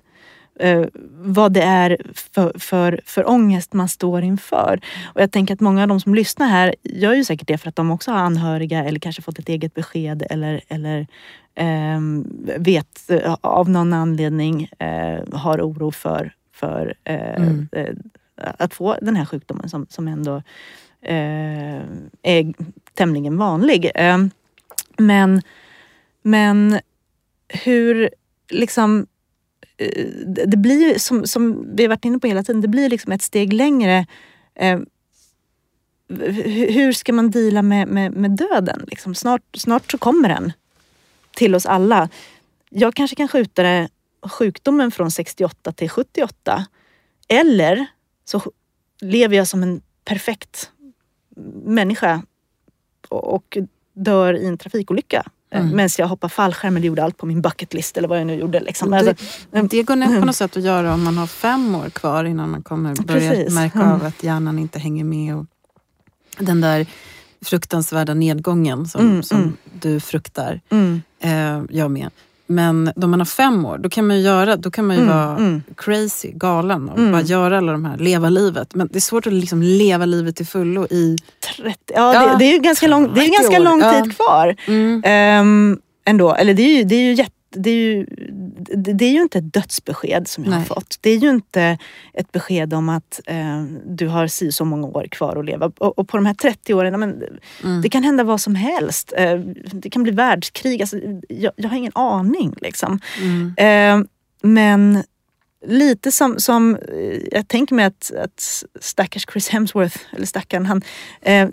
[0.58, 4.80] eh, vad det är för, för, för ångest man står inför.
[5.14, 7.68] Och jag tänker att många av de som lyssnar här gör ju säkert det för
[7.68, 11.06] att de också har anhöriga eller kanske fått ett eget besked eller, eller
[11.54, 12.00] eh,
[12.58, 17.68] vet eh, av någon anledning eh, har oro för, för eh, mm.
[17.72, 17.94] Eh,
[18.58, 20.42] att få den här sjukdomen som, som ändå
[22.22, 22.54] är
[22.94, 23.90] tämligen vanlig.
[24.96, 25.42] men,
[26.22, 26.78] men
[27.48, 28.10] hur
[28.50, 29.19] liksom Eh,
[29.80, 30.06] Eh,
[30.46, 33.22] det blir som, som vi har varit inne på hela tiden, det blir liksom ett
[33.22, 34.06] steg längre.
[34.54, 34.80] Eh,
[36.08, 38.84] hur ska man dela med, med, med, döden?
[38.88, 40.52] Liksom snart, snart så kommer den
[41.34, 42.08] till oss alla.
[42.68, 43.88] Jag kanske kan skjuta det,
[44.22, 46.66] sjukdomen från 68 till 78.
[47.28, 47.86] Eller
[48.24, 48.42] så
[49.00, 50.70] lever jag som en perfekt
[51.64, 52.22] människa
[53.08, 53.58] och
[53.92, 55.76] dör i en trafikolycka mm.
[55.76, 58.60] Medan jag hoppade fallskärm eller gjorde allt på min bucketlist eller vad jag nu gjorde.
[58.60, 58.90] Liksom.
[58.90, 59.26] Det, alltså,
[59.70, 62.50] det går nog på något sätt att göra om man har fem år kvar innan
[62.50, 63.54] man kommer börja Precis.
[63.54, 63.92] märka mm.
[63.92, 65.36] av att hjärnan inte hänger med.
[65.36, 65.46] Och
[66.38, 66.86] den där
[67.44, 69.56] fruktansvärda nedgången som, mm, som mm.
[69.80, 70.60] du fruktar.
[70.70, 71.02] Mm.
[71.20, 72.10] Eh, jag med.
[72.50, 75.02] Men då man har fem år, då kan man ju, göra, då kan man ju
[75.02, 75.62] mm, vara mm.
[75.76, 77.12] crazy, galen och mm.
[77.12, 78.74] bara göra alla de här, leva livet.
[78.74, 81.16] Men det är svårt att liksom leva livet till fullo i...
[81.56, 84.24] 30, ja, ja det, det, är ju ganska lång, det är ganska lång tid ja.
[84.24, 84.56] kvar.
[85.40, 86.34] Um, ändå.
[86.34, 88.06] Eller det är ju, det är ju jätte det är, ju,
[88.76, 90.58] det är ju inte ett dödsbesked som jag Nej.
[90.58, 90.98] har fått.
[91.00, 91.78] Det är ju inte
[92.14, 95.72] ett besked om att eh, du har si så många år kvar att leva.
[95.78, 97.22] Och, och på de här 30 åren, men,
[97.64, 97.82] mm.
[97.82, 99.12] det kan hända vad som helst.
[99.16, 99.38] Eh,
[99.72, 100.80] det kan bli världskrig.
[100.80, 100.96] Alltså,
[101.28, 102.54] jag, jag har ingen aning.
[102.60, 103.00] Liksom.
[103.20, 103.54] Mm.
[103.56, 104.06] Eh,
[104.42, 105.02] men
[105.66, 110.82] lite som, som eh, jag tänker mig att, att stackars Chris Hemsworth, eller stackaren, han,
[111.22, 111.48] eh,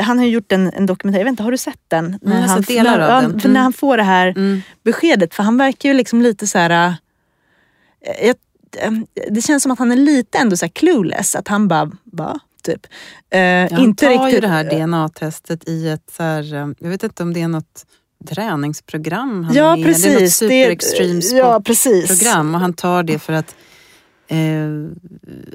[0.00, 2.18] han har ju gjort en, en dokumentär, jag vet inte, har du sett den?
[2.22, 3.40] När, mm, han, delar när, av den.
[3.40, 3.52] Mm.
[3.52, 4.62] när han får det här mm.
[4.82, 6.94] beskedet, för han verkar ju liksom lite så här...
[8.00, 8.28] Eh,
[8.78, 8.92] eh,
[9.30, 12.40] det känns som att han är lite ändå så clueless, att han bara, va?
[12.62, 12.86] Typ.
[13.30, 16.90] Eh, ja, han inte tar riktigt, ju det här DNA-testet i ett, så här, jag
[16.90, 17.86] vet inte om det är något
[18.28, 20.04] träningsprogram han ja, är precis.
[20.04, 21.60] Det är något super extreme ja,
[22.06, 23.54] program och han tar det för att
[24.28, 24.38] eh,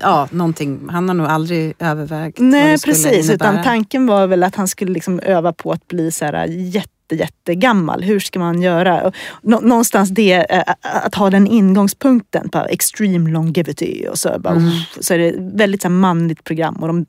[0.02, 0.90] ja, någonting.
[0.90, 3.06] Han har nog aldrig övervägt Nej, vad det precis.
[3.06, 3.34] Innebära.
[3.34, 6.90] Utan tanken var väl att han skulle liksom öva på att bli så här jätte
[7.12, 8.04] jättegammal.
[8.04, 9.12] Hur ska man göra?
[9.42, 14.72] Någonstans det, eh, att ha den ingångspunkten på extreme longevity och så, bara, mm.
[15.00, 17.06] så är det väldigt så manligt program och de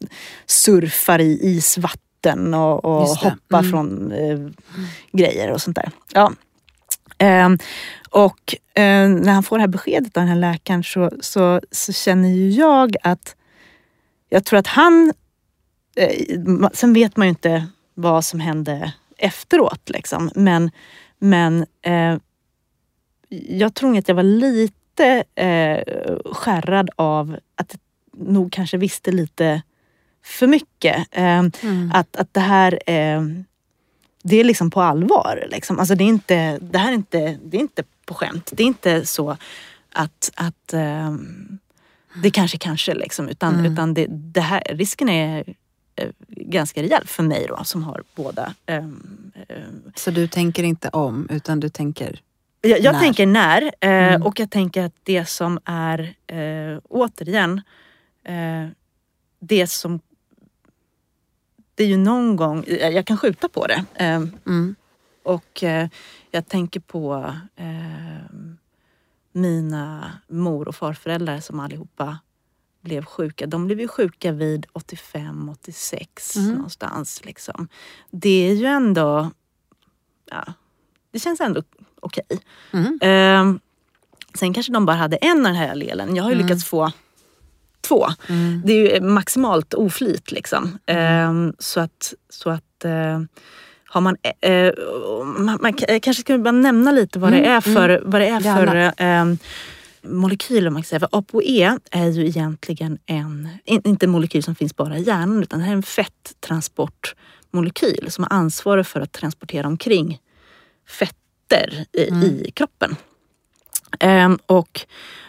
[0.46, 3.70] surfar i isvatten vatten och, och hoppa mm.
[3.70, 4.38] från eh,
[5.12, 5.90] grejer och sånt där.
[6.12, 6.32] Ja.
[7.18, 7.48] Eh,
[8.10, 11.92] och eh, när han får det här beskedet av den här läkaren så, så, så
[11.92, 13.36] känner ju jag att
[14.28, 15.12] jag tror att han...
[15.96, 20.30] Eh, sen vet man ju inte vad som hände efteråt liksom.
[20.34, 20.70] Men,
[21.18, 22.16] men eh,
[23.48, 25.80] jag tror att jag var lite eh,
[26.32, 27.80] skärrad av att jag
[28.28, 29.62] nog kanske visste lite
[30.26, 30.96] för mycket.
[31.10, 31.24] Eh,
[31.62, 31.90] mm.
[31.94, 33.22] att, att det här eh,
[34.22, 35.46] det är liksom på allvar.
[35.50, 35.78] Liksom.
[35.78, 38.50] Alltså det, är inte, det här är inte, det är inte på skämt.
[38.54, 39.36] Det är inte så
[39.92, 41.14] att, att eh,
[42.22, 43.72] det kanske kanske liksom, utan, mm.
[43.72, 45.54] utan det, det, här, risken är
[45.96, 48.54] eh, ganska rejäl för mig då som har båda.
[48.66, 49.32] Ehm.
[49.94, 52.20] Så du tänker inte om utan du tänker
[52.60, 53.00] jag, jag när?
[53.00, 54.22] tänker när eh, mm.
[54.22, 57.60] och jag tänker att det som är eh, återigen
[59.40, 60.00] det som
[61.76, 63.84] det är ju någon gång, jag kan skjuta på det.
[63.94, 64.74] Ehm, mm.
[65.22, 65.88] Och eh,
[66.30, 68.36] jag tänker på eh,
[69.32, 72.18] mina mor och farföräldrar som allihopa
[72.80, 73.46] blev sjuka.
[73.46, 76.54] De blev ju sjuka vid 85, 86 mm.
[76.54, 77.24] någonstans.
[77.24, 77.68] Liksom.
[78.10, 79.30] Det är ju ändå,
[80.30, 80.44] ja,
[81.10, 81.62] det känns ändå
[82.00, 82.24] okej.
[82.28, 82.38] Okay.
[82.72, 82.98] Mm.
[83.02, 83.60] Eh,
[84.34, 86.16] sen kanske de bara hade en av den här allelen.
[86.16, 86.46] Jag har ju mm.
[86.46, 86.92] lyckats få
[87.88, 88.06] två.
[88.28, 88.62] Mm.
[88.64, 90.78] Det är ju maximalt oflyt liksom.
[90.86, 91.48] Mm.
[91.48, 93.20] Eh, så att, så att eh,
[93.88, 94.72] har man, eh,
[95.36, 98.10] man, man, kanske ska bara nämna lite vad det mm, är för, mm.
[98.10, 99.38] vad det är för ehm,
[100.02, 100.70] molekyler.
[100.70, 101.00] Man kan säga.
[101.00, 105.60] För ApoE är ju egentligen en, inte en molekyl som finns bara i hjärnan utan
[105.60, 110.18] det är en fetttransportmolekyl som har ansvar för att transportera omkring
[110.88, 112.24] fetter i, mm.
[112.24, 112.96] i kroppen.
[114.00, 114.86] Um, och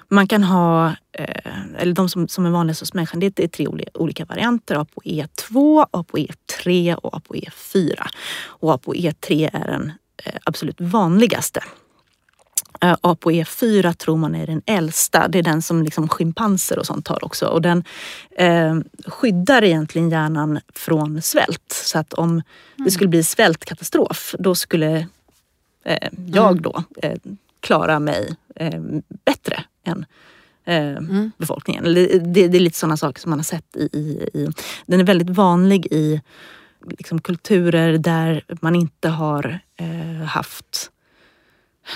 [0.09, 3.67] man kan ha, eh, eller de som, som är vanligast hos människan, det är tre
[3.93, 4.75] olika varianter.
[4.75, 8.07] ApoE2, ApoE3 och ApoE4.
[8.45, 9.91] Och ApoE3 är den
[10.25, 11.63] eh, absolut vanligaste.
[12.81, 15.27] Eh, ApoE4 tror man är den äldsta.
[15.27, 17.45] Det är den som liksom schimpanser och sånt har också.
[17.45, 17.83] Och den
[18.37, 21.81] eh, skyddar egentligen hjärnan från svält.
[21.85, 22.43] Så att om mm.
[22.77, 25.07] det skulle bli svältkatastrof, då skulle
[25.85, 26.61] eh, jag mm.
[26.61, 27.17] då eh,
[27.59, 28.81] klara mig eh,
[29.25, 30.05] bättre än,
[30.65, 31.01] eh,
[31.37, 31.83] befolkningen.
[31.83, 34.47] Det, det, det är lite sådana saker som man har sett i, i, i
[34.85, 36.21] Den är väldigt vanlig i
[36.89, 40.91] liksom, kulturer där man inte har eh, haft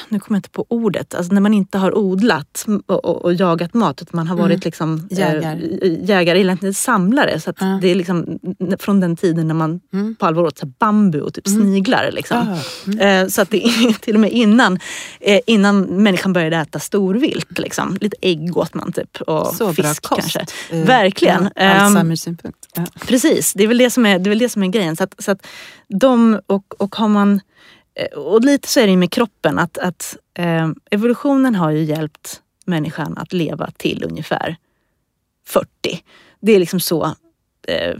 [0.10, 3.34] nu kommer jag inte på ordet, alltså när man inte har odlat och, och, och
[3.34, 4.62] jagat mat utan man har varit Mm.
[4.66, 5.78] liksom, Jägare.
[5.82, 7.40] eh, jägare, eller samlare.
[7.40, 7.80] Så att Ja.
[7.82, 8.40] det är liksom
[8.80, 10.16] från den tiden när man Mm.
[10.16, 12.12] på allvar åt så bambu och typ sniglar.
[12.12, 12.38] Liksom.
[12.38, 12.58] Ah,
[12.92, 13.00] mm.
[13.24, 14.80] Eh, Så att det är till och med innan,
[15.20, 17.60] eh, innan människan började äta storvilt.
[17.60, 17.98] Liksom.
[18.02, 20.46] Lite ägg åt man typ och Så fisk kanske.
[20.72, 21.50] Eh, Verkligen.
[21.56, 22.58] Ja, Ehm, synpunkt.
[22.76, 22.86] Ja.
[23.08, 24.96] Precis, det är väl det som är, det är, väl det som är grejen.
[24.96, 25.48] Så att, så att
[25.88, 27.40] de, och, och har man...
[27.96, 32.42] eh, Och lite så är det med kroppen att, att eh, evolutionen har ju hjälpt
[32.66, 34.56] människan att leva till ungefär
[35.48, 35.68] 40.
[36.40, 37.06] Det är liksom så
[37.68, 37.96] eh,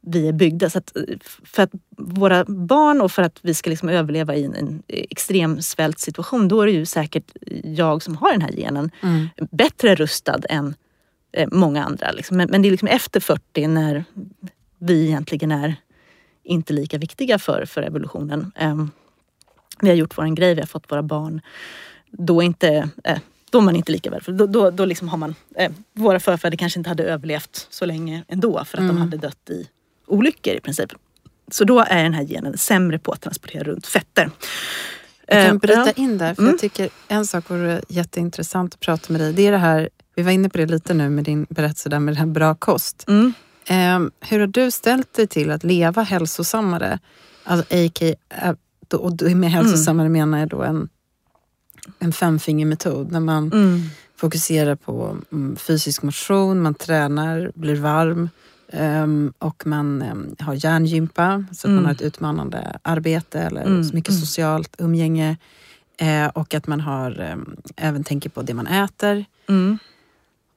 [0.00, 0.70] vi är byggda.
[0.70, 1.02] Så att, eh,
[1.44, 5.62] för att våra barn och för att vi ska liksom överleva i en, en extrem
[5.62, 7.32] svältsituation, då är det ju säkert
[7.64, 9.28] jag som har den här genen Mm.
[9.50, 10.74] bättre rustad än
[11.32, 12.12] eh, många andra.
[12.12, 12.36] Liksom.
[12.36, 14.04] Men, men det är liksom efter 40 när
[14.78, 15.76] vi egentligen är
[16.44, 18.52] inte lika viktiga för, för evolutionen.
[18.56, 18.90] Ehm,
[19.80, 21.40] vi har gjort vår grej, vi har fått våra barn.
[22.10, 23.18] Då, är inte, eh,
[23.50, 24.36] då är man inte lika värdefull.
[24.36, 28.24] Då, då, då liksom har man, eh, våra förfäder kanske inte hade överlevt så länge
[28.28, 29.68] ändå för att de hade dött i
[30.06, 30.90] olyckor i princip.
[31.50, 34.30] Så då är den här genen sämre på att transportera runt fetter.
[35.26, 35.92] Jag Eh, kan bryta ja.
[35.96, 36.52] in där, för Mm.
[36.52, 39.32] jag tycker en sak vore jätteintressant att prata med dig.
[39.32, 41.98] Det är det här, vi var inne på det lite nu med din berättelse där
[41.98, 43.04] med den här bra kost.
[43.08, 43.32] Mm.
[43.66, 46.98] Ehm, hur har du ställt dig till att leva hälsosammare?
[47.44, 48.54] Alltså a.k.a.
[48.96, 50.88] och med hälsosammare menar jag då en,
[51.98, 53.12] en femfingermetod.
[53.12, 53.80] När man Mm.
[54.16, 58.28] fokuserar på mm, fysisk motion, man tränar, blir varm
[58.72, 61.84] ehm, och man ehm, har hjärngympa så att man Mm.
[61.84, 64.20] har ett utmanande arbete eller Mm, så mycket mm.
[64.20, 65.36] socialt umgänge.
[65.96, 67.36] Eh, och att man har,
[67.76, 69.24] även tänker på det man äter.
[69.48, 69.78] Mm.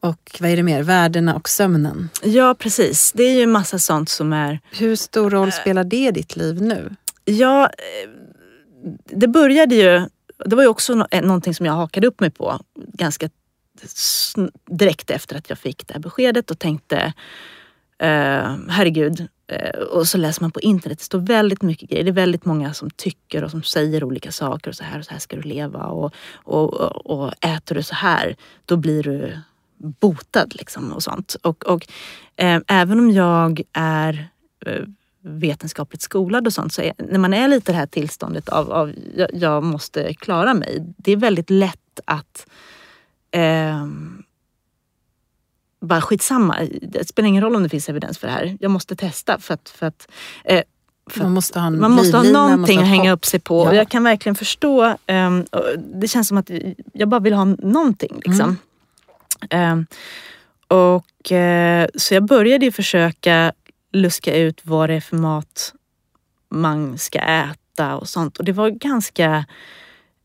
[0.04, 0.84] Och vad är det mer?
[0.84, 2.10] Värdena och sömnen.
[2.24, 6.12] Ja precis, det är ju massa sånt som är Hur stor roll spelar det i
[6.12, 6.96] ditt liv nu?
[7.26, 8.10] Ja, eh,
[9.06, 10.08] det började ju...
[10.46, 13.30] Det var ju också eh, någonting som jag hakade upp mig på ganska
[14.70, 17.14] direkt efter att jag fick det här beskedet och tänkte
[18.00, 19.28] eh, herregud.
[19.48, 22.04] Eh, och så läser man på internet, det står väldigt mycket grejer.
[22.04, 24.70] Det är väldigt många som tycker och som säger olika saker.
[24.70, 25.86] och Så här och så här ska du leva.
[25.86, 28.36] Och, och, och, och äter du så här,
[28.66, 29.38] då blir du
[29.78, 30.56] botad.
[30.56, 31.36] Liksom, och sånt.
[31.42, 31.88] Och, och
[32.36, 34.28] eh, även om jag är
[34.66, 34.82] eh,
[35.24, 36.74] vetenskapligt skolad och sånt.
[36.74, 40.14] Så är, när man är lite i det här tillståndet av, av jag, jag måste
[40.14, 40.84] klara mig.
[40.98, 42.48] Det är väldigt lätt att
[43.32, 44.24] ehm,
[45.82, 46.56] bara skitsamma.
[46.82, 48.58] Det spelar ingen roll om det finns evidens för det här.
[48.60, 50.08] Jag måste testa för att, för att
[50.44, 50.64] eh,
[51.16, 53.20] Man måste ha en man måste ha någonting måste att ha hänga hopp.
[53.20, 53.66] upp sig på.
[53.66, 53.76] Ja.
[53.76, 54.96] Jag kan verkligen förstå.
[55.52, 56.52] och det känns som att
[56.94, 58.22] jag bara vill ha någonting.
[58.26, 58.50] Liksom.
[58.50, 58.58] Ehm,
[59.50, 59.86] Ehm,
[60.68, 63.54] och, eh, så jag började ju försöka
[63.92, 65.74] luska ut vad det är för mat
[66.50, 68.38] man ska äta och sånt.
[68.38, 69.46] Och det var ganska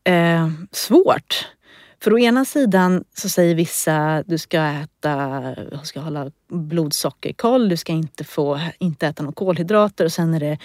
[0.03, 1.47] eh, svårt.
[2.03, 5.39] För å ena sidan så säger vissa du ska äta,
[5.71, 10.39] du ska hålla blodsockerkoll, du ska inte få inte äta några kolhydrater och sen är
[10.39, 10.57] det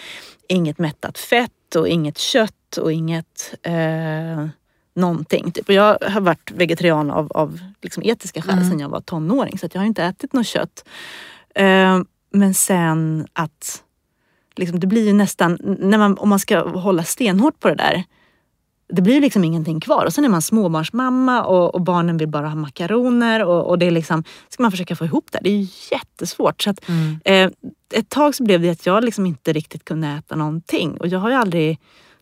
[0.49, 4.47] inget mättat fett och inget kött och inget eh,
[4.95, 5.51] någonting.
[5.53, 5.69] Typ.
[5.69, 8.71] Och jag har varit vegetarian av, av liksom etiska skäl Mm.
[8.71, 10.85] sedan jag var tonåring så jag har inte ätit något kött.
[11.55, 11.99] Eh,
[12.31, 13.83] men sen att
[14.57, 18.05] liksom, det blir ju nästan, när man, om man ska hålla stenhårt på det där,
[18.89, 20.05] det blir liksom ingenting kvar.
[20.07, 23.87] Och sen är man småbarnsmamma och, och barnen vill bara ha makaroner och, och det
[23.87, 25.39] är liksom, ska man försöka få ihop det.
[25.43, 26.63] Det är jättesvårt.
[26.63, 27.21] Så att, Mm.
[27.25, 27.51] eh,
[28.01, 30.97] ett tag så blev det att jag liksom inte riktigt kunde äta någonting.
[31.01, 31.79] Och jag har ju aldrig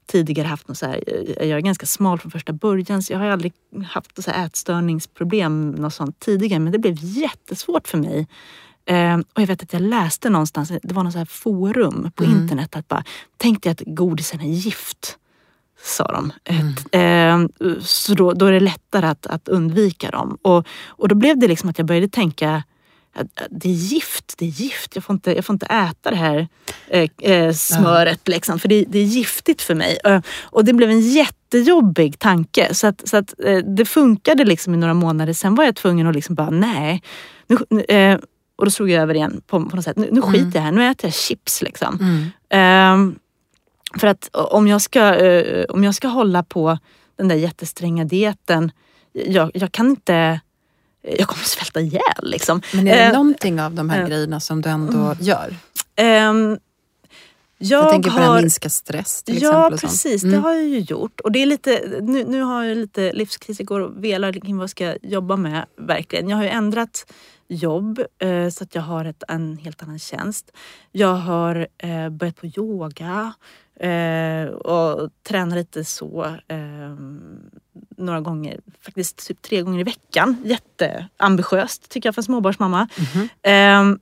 [0.06, 1.04] tidigare haft något så här,
[1.38, 3.52] jag är ganska smal från första början så jag har aldrig
[3.86, 6.60] haft något så här ätstörningsproblem något sånt tidigare.
[6.60, 8.26] Men det blev jättesvårt för mig.
[8.84, 12.36] Eh, och jag vet att jag läste någonstans, det var något så forum på Mm.
[12.42, 13.04] internet att bara,
[13.36, 15.18] tänk dig att godisen är gift.
[15.84, 16.32] Sa de.
[16.44, 16.68] Mm.
[16.68, 16.94] Ett,
[17.60, 20.38] eh, så då, då är det lättare att, att undvika dem.
[20.42, 22.62] Och, och då blev det liksom att jag började tänka
[23.50, 24.94] det är gift, det är gift.
[24.94, 26.48] Jag får inte, jag får inte äta det här
[26.88, 29.98] eh, eh, smöret liksom, för det, det är giftigt för mig.
[30.04, 32.74] Eh, och det blev en jättejobbig tanke.
[32.74, 35.32] Så att, så att eh, det funkade liksom i några månader.
[35.32, 37.02] Sen var jag tvungen att liksom bara, nej.
[37.46, 38.18] Nu, eh,
[38.56, 39.96] och då slog jag över igen på, på något sätt.
[39.96, 41.62] Nu, nu skiter jag här, nu äter jag chips.
[41.62, 41.98] Liksom.
[42.00, 42.30] Mm.
[42.50, 43.18] Ehm,
[43.98, 46.78] för att om jag, ska, eh, om jag ska hålla på
[47.16, 48.72] den där jättestränga dieten,
[49.12, 50.40] jag, jag kan inte...
[51.02, 52.62] Jag kommer svälta ihjäl liksom.
[52.74, 55.54] Men är det Eh, någonting av de här eh, grejerna som du ändå gör?
[55.96, 56.58] Ehm,
[57.58, 58.40] Jag, jag tänker på har...
[58.40, 59.78] minska stress till ja, exempel.
[59.82, 60.34] Ja precis, mm.
[60.34, 61.20] det har jag ju gjort.
[61.20, 64.56] Och det är lite, nu, nu har jag lite livskris, jag går och velar kring
[64.56, 66.28] vad jag ska jobba med verkligen.
[66.28, 67.12] Jag har ju ändrat
[67.48, 70.50] jobb eh, så att jag har ett, en helt annan tjänst.
[70.92, 73.34] Jag har eh, börjat på yoga
[73.80, 76.96] eh, och tränar lite så eh,
[78.02, 80.36] några gånger, faktiskt typ tre gånger i veckan.
[80.44, 82.88] Jätteambitiöst tycker jag för en småbarnsmamma.
[82.96, 83.98] Mm -hmm.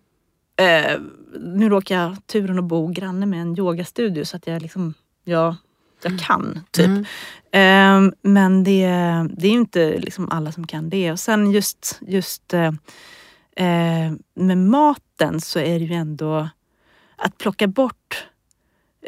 [1.41, 5.57] nu råkar jag turen att bo granne med en yogastudio så att jag liksom, ja,
[6.03, 6.19] jag mm.
[6.19, 6.87] kan typ.
[6.87, 7.05] Mm.
[7.53, 8.87] Um, men det,
[9.31, 11.13] det är ju inte liksom alla som kan det.
[11.13, 16.49] Och sen just, just uh, uh, med maten så är det ju ändå
[17.17, 18.27] att plocka bort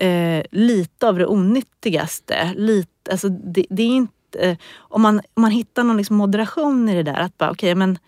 [0.03, 2.55] uh, lite av det onyttigaste.
[2.57, 6.89] Lite, alltså det, det är inte eh, om, man, om man hittar någon liksom moderation
[6.89, 7.21] i det där.
[7.21, 7.99] Att bara, okej okay, men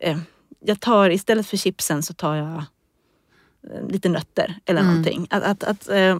[0.00, 0.18] eh,
[0.60, 2.64] jag tar istället för chipsen så tar jag
[3.70, 4.92] eh, lite nötter eller mm.
[4.92, 5.26] någonting.
[5.30, 6.18] Att, att, att eh,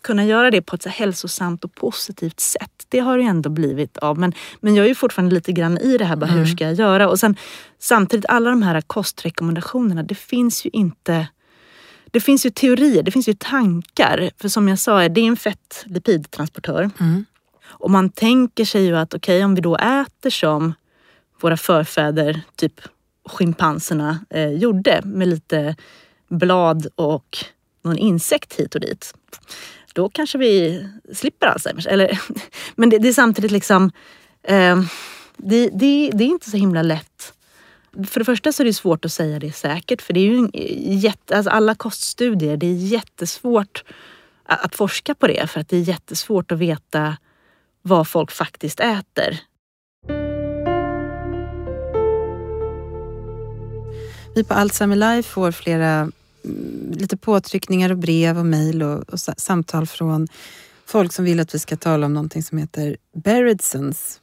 [0.00, 3.96] kunna göra det på ett så hälsosamt och positivt sätt, det har det ändå blivit
[3.96, 4.18] av.
[4.18, 6.38] Men, men jag är ju fortfarande lite grann i det här, bara, mm.
[6.38, 7.08] hur ska jag göra?
[7.08, 7.36] Och sen
[7.78, 11.26] samtidigt, alla de här kostrekommendationerna, det finns ju inte
[12.14, 14.30] det finns ju teorier, det finns ju tankar.
[14.38, 16.90] För som jag sa, det är en fett-lipidtransportör.
[17.00, 17.24] Mm.
[17.84, 20.74] Och man tänker sig ju att okej, okay, om vi då äter som
[21.40, 22.80] våra förfäder, typ
[23.28, 25.76] schimpanserna, eh, gjorde med lite
[26.28, 27.38] blad och
[27.82, 29.14] någon insekt hit och dit.
[29.94, 31.86] Då kanske vi slipper Alzheimers.
[31.86, 32.20] Eller,
[32.74, 33.90] men det, det är samtidigt liksom,
[34.42, 34.82] eh,
[35.36, 37.32] det, det, det är inte så himla lätt
[38.06, 40.48] för det första så är det svårt att säga det säkert för det är ju
[40.52, 43.84] eh, jätte, alltså alla koststudier, det är jättesvårt
[44.44, 47.16] att forska på det för att det är jättesvårt att veta
[47.86, 49.40] vad folk faktiskt äter.
[54.34, 56.10] Vi på Alzheimer Life får flera
[56.44, 60.28] mm, lite påtryckningar och brev och mejl och, och, samtal från
[60.86, 64.20] folk som vill att vi ska tala om någonting som heter Beredsons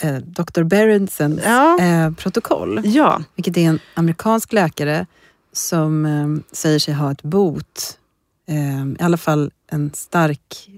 [0.00, 0.62] eh, Dr.
[0.62, 1.78] Beredsons ja.
[1.80, 2.80] eh, protokoll.
[2.84, 3.22] Ja.
[3.34, 5.06] Vilket är en amerikansk läkare
[5.52, 7.98] som eh, säger sig ha ett bot,
[8.48, 10.68] eh, i alla fall en stark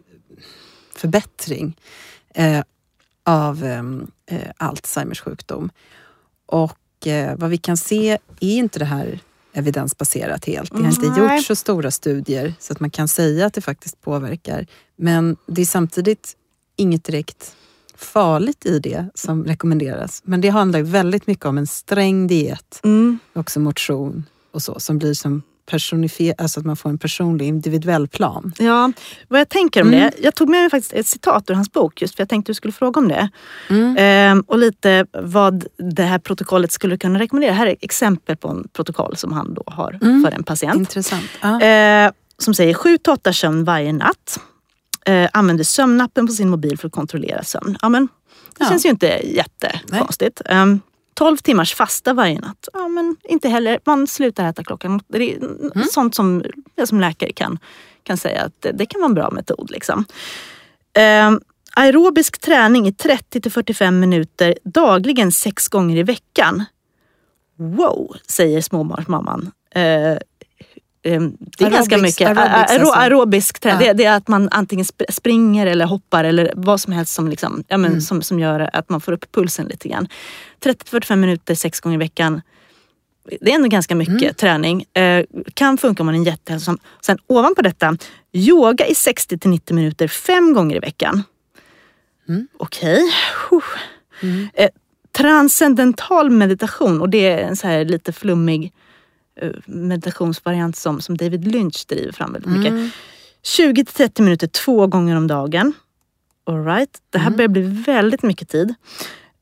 [0.97, 1.77] förbättring
[2.37, 2.63] eh,
[3.25, 5.71] av ehm, eh, Alzheimers sjukdom.
[6.47, 9.21] Och eh, vad vi kan se är inte det här
[9.53, 10.71] evidensbaserat helt.
[10.73, 11.37] Det har inte Nej.
[11.37, 14.67] gjorts så stora studier så att man kan säga att det faktiskt påverkar.
[14.97, 16.37] Men det är samtidigt
[16.77, 17.57] inget direkt
[17.97, 20.23] farligt i det som rekommenderas.
[20.25, 23.19] Men det handlar väldigt mycket om en sträng diet, mm.
[23.33, 28.09] också motion och så, som blir som personifierat, alltså att man får en personlig individuell
[28.09, 28.53] plan.
[28.59, 28.93] Ja,
[29.29, 30.01] vad jag tänker om mm.
[30.01, 30.23] det.
[30.23, 32.55] Jag tog med mig faktiskt ett citat ur hans bok just för jag tänkte du
[32.55, 33.29] skulle fråga om det.
[33.71, 33.97] Mm.
[33.99, 37.53] Ehm, och lite vad det här protokollet skulle kunna rekommendera.
[37.53, 40.25] Här är exempel på en protokoll som han då har mm.
[40.25, 40.77] för en patient.
[40.77, 41.31] Intressant.
[41.41, 41.61] Ah.
[41.61, 44.41] Ehm, som säger 7 8 sömn varje natt.
[45.07, 47.79] Ehm, använder sömnappen på sin mobil för att kontrollera sömn.
[47.83, 48.09] Ja, men,
[48.59, 48.69] det ja.
[48.69, 50.41] känns ju inte jättekonstigt.
[50.51, 50.81] Um,
[51.17, 52.69] 12 timmars fasta varje natt.
[52.73, 53.81] Ja, men inte heller.
[53.85, 55.71] Man slutar äta klockan Det är mm.
[55.91, 57.59] sånt som jag som läkare kan,
[58.03, 59.71] kan säga att det, det kan vara en bra metod.
[59.71, 60.05] Liksom.
[60.93, 61.33] Eh,
[61.75, 66.65] aerobisk träning i 30 till 45 minuter dagligen sex gånger i veckan.
[67.59, 69.51] Wow, säger småbarnsmamman.
[69.71, 70.17] Eh,
[71.11, 72.93] det är aerobics, ganska mycket aerobics, alltså.
[72.93, 73.87] aerobisk träning.
[73.87, 73.93] Ja.
[73.93, 77.65] Det, det, är att man antingen springer eller hoppar eller vad som helst som, liksom,
[77.69, 78.01] ja, men, mm.
[78.01, 80.09] som, som gör att man får upp pulsen lite grann.
[80.65, 82.43] 30-45 minuter sex gånger i veckan.
[83.41, 84.35] Det är ändå ganska mycket mm.
[84.35, 84.85] träning.
[84.93, 86.79] Eh, kan funka om man är jättehälsosam.
[87.01, 87.97] Sen ovanpå detta,
[88.33, 91.23] yoga i 60 90 minuter fem gånger i veckan.
[92.29, 92.49] Mm.
[92.57, 93.13] Okej.
[93.51, 93.81] Okay.
[94.23, 94.49] Mm.
[94.55, 94.69] Eh,
[95.13, 98.73] transcendental meditation och det är en så här lite flummig
[99.67, 102.73] meditationsvariant som, som David Lynch driver fram väldigt mycket.
[102.73, 102.91] Mm.
[103.43, 105.73] 20 30 minuter två gånger om dagen.
[106.47, 106.99] All right.
[107.11, 107.37] Det här mm.
[107.37, 108.75] börjar bli väldigt mycket tid.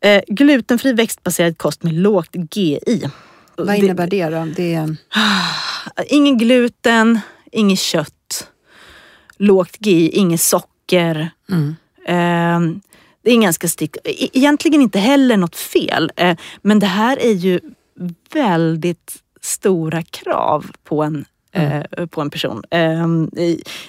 [0.01, 3.11] Eh, glutenfri växtbaserad kost med lågt GI.
[3.57, 4.45] Vad innebär det då?
[4.57, 4.97] Det är...
[6.07, 7.21] Ingen gluten,
[7.53, 8.49] inget kött,
[9.37, 11.31] lågt GI, inget socker.
[11.51, 11.77] Mm.
[12.07, 12.81] Eh,
[13.23, 13.97] det är ganska stick.
[14.05, 16.13] E-, egentligen inte heller något fel.
[16.17, 17.61] Eh, men det här är ju
[18.33, 21.25] väldigt stora krav på en
[21.57, 21.85] Mm.
[21.91, 22.63] Eh, på en person.
[22.71, 23.09] Eh,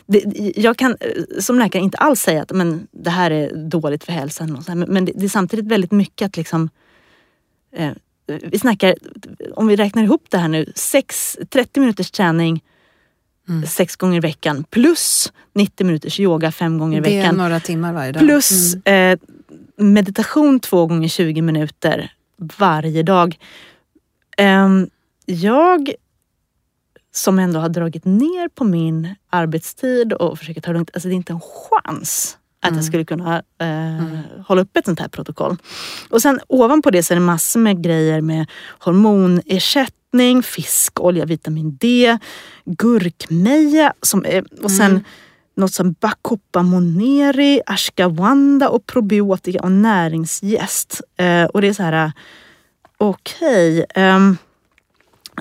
[0.06, 0.24] det,
[0.56, 4.12] jag kan eh, som läkare inte alls säga att men, det här är dåligt för
[4.12, 4.64] hälsan.
[4.88, 6.70] Men, det, är samtidigt väldigt mycket att liksom...
[7.76, 7.92] Eh,
[8.28, 8.96] vi snackar,
[9.56, 12.64] om vi räknar ihop det här nu, sex, 30 minuters träning
[13.50, 13.66] mm.
[13.66, 17.20] sex gånger i veckan plus 90 minuters yoga fem gånger i veckan.
[17.20, 18.24] Det är några timmar varje dag.
[18.24, 19.20] Plus mm.
[19.78, 23.38] Meditation två gånger 20 minuter varje dag.
[24.38, 24.90] Um,
[25.26, 25.92] jag
[27.14, 30.90] som ändå har dragit ner på min arbetstid och försöker ta det lugnt.
[30.94, 32.78] Alltså det är inte en chans att Mm.
[32.78, 35.58] jag skulle kunna eh, hålla upp ett sånt här protokoll.
[36.10, 38.46] Och sen ovanpå det så är det massor med grejer med
[38.80, 42.18] hormonersättning, fiskolja, vitamin D,
[42.66, 45.04] gurkmeja som är, och sen Mm.
[45.56, 51.02] något som Bacopa moneri, ashwagandha och probiotika och näringsjäst.
[51.18, 52.12] Eh, och det är så här,
[52.98, 53.86] okej.
[53.96, 54.38] ehm, ehm,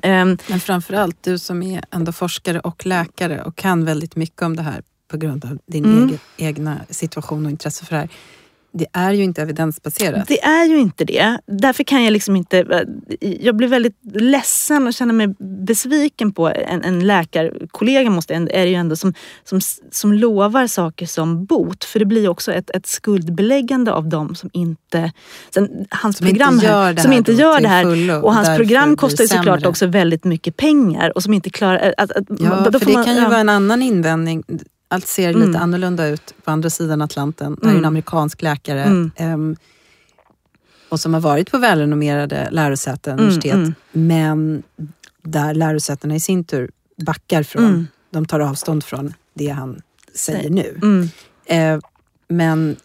[0.02, 4.62] Men framförallt du som är ändå forskare och läkare och kan väldigt mycket om det
[4.62, 6.04] här på grund av din Mm.
[6.08, 8.08] egen, egna situation och intresse för det här.
[8.76, 10.28] Det är ju inte evidensbaserat.
[10.28, 11.38] Det är ju inte det.
[11.46, 12.84] Därför kan jag liksom inte...
[13.20, 18.68] Jag blir väldigt ledsen och känner mig besviken på en, en läkarkollega måste, är det
[18.68, 19.14] ju ändå som,
[19.44, 19.60] som,
[19.90, 21.84] som lovar saker som bot.
[21.84, 25.12] För det blir också ett, ett skuldbeläggande av dem som inte...
[25.54, 27.82] Sen, hans Som inte program här, gör det som här inte gör det här.
[27.82, 29.68] fullo Och hans program kostar ju såklart sämre.
[29.68, 31.12] också väldigt mycket pengar.
[31.16, 31.94] Och som inte klarar...
[31.96, 33.28] Att, att, Ja, för det man- kan ju ja.
[33.28, 34.44] vara en annan invändning.
[34.88, 35.62] Allt ser lite Mm.
[35.62, 37.54] annorlunda ut på andra sidan Atlanten.
[37.60, 37.88] Det här är en Mm.
[37.88, 39.56] amerikansk läkare ehm,
[40.88, 44.62] och som har varit på välrenommerade lärosäten, Mm, universitet, men
[45.22, 49.82] där lärosätena i sin tur backar från, de tar avstånd från det han
[50.14, 50.50] säger Säg.
[50.50, 51.08] nu.
[51.46, 51.78] Eh,
[52.28, 52.76] men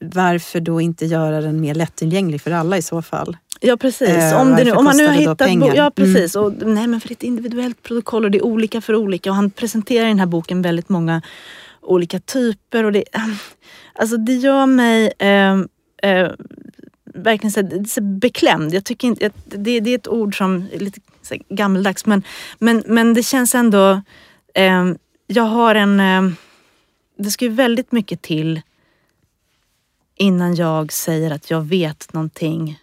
[0.00, 3.36] varför då inte göra den mer lättillgänglig för alla i så fall?
[3.60, 4.08] Ja precis.
[4.08, 5.38] Eh, om, det nu, om man nu har hittat...
[5.38, 5.66] pengar?
[5.66, 5.76] Mm.
[5.76, 6.36] Ja precis.
[6.36, 9.30] Och, nej men för det är ett individuellt protokoll och det är olika för olika.
[9.30, 11.22] Och han presenterar i den här boken väldigt många
[11.80, 12.84] olika typer.
[12.84, 13.04] Och det,
[13.94, 15.52] alltså det gör mig eh,
[16.02, 16.30] eh,
[17.04, 18.74] verkligen så, här- så beklämd.
[18.74, 22.22] Jag tycker inte, det, det är ett ord som är lite så här gammaldags men,
[22.58, 24.00] men, men det känns ändå...
[24.54, 24.92] Eh,
[25.26, 26.00] jag har en...
[26.00, 26.32] Eh,
[27.18, 28.60] det ska ju väldigt mycket till
[30.16, 32.78] innan jag säger att jag vet någonting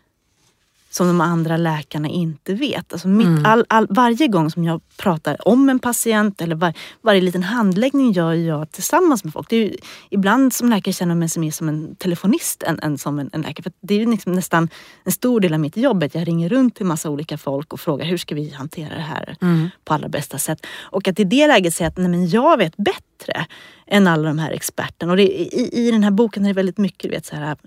[0.97, 2.93] som de andra läkarna inte vet.
[2.93, 3.45] Alltså mitt, Mm.
[3.45, 8.11] all, all, varje gång som jag pratar om en patient eller var, varje liten handläggning
[8.11, 9.49] gör jag tillsammans med folk.
[9.49, 9.75] Det är ju,
[10.09, 13.29] ibland som läkare känner jag mig som, mer som en telefonist än, än som en,
[13.33, 13.63] en läkare.
[13.63, 14.69] För det är liksom nästan
[15.03, 16.03] en stor del av mitt jobb.
[16.03, 19.01] Att jag ringer runt till massa olika folk och frågar hur ska vi hantera det
[19.01, 19.69] här Mm.
[19.85, 20.65] på allra bästa sätt.
[20.79, 23.45] Och att i det läget säga att nej, men jag vet bättre
[23.87, 25.11] än alla de här experterna.
[25.11, 27.57] Och det, i, I den här boken är det väldigt mycket du vet, så här,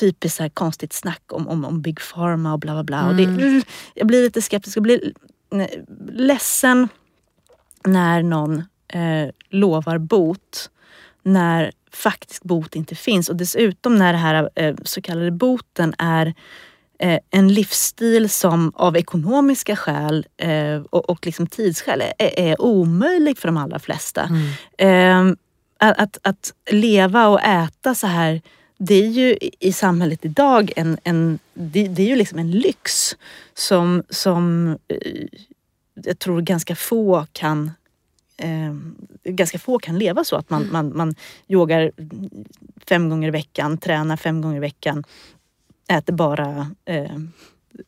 [0.00, 3.08] typiskt så här konstigt snack om, om, om Big Pharma och bla bla bla.
[3.08, 3.62] Och det, Mm.
[3.94, 5.12] jag blir lite skeptisk och blir
[6.12, 6.88] ledsen
[7.86, 10.70] när någon eh, lovar bot
[11.22, 13.28] när faktisk bot inte finns.
[13.28, 16.34] Och dessutom när det här eh, så kallade boten är
[16.98, 23.38] eh, en livsstil som av ekonomiska skäl eh, och, och liksom tidsskäl är, är omöjlig
[23.38, 24.30] för de allra flesta.
[24.78, 25.28] Mm.
[25.28, 25.36] Eh,
[25.80, 28.40] att, att, att leva och äta så här,
[28.82, 33.16] det är ju i samhället idag en, en, det, det är ju liksom en lyx
[33.54, 35.26] som, som eh,
[36.04, 37.70] jag tror ganska få kan
[38.36, 38.74] eh,
[39.32, 41.14] ganska få kan leva så att man, man, man
[41.48, 41.92] yogar
[42.88, 45.04] fem gånger i veckan, tränar fem gånger i veckan,
[45.88, 47.16] äter bara eh,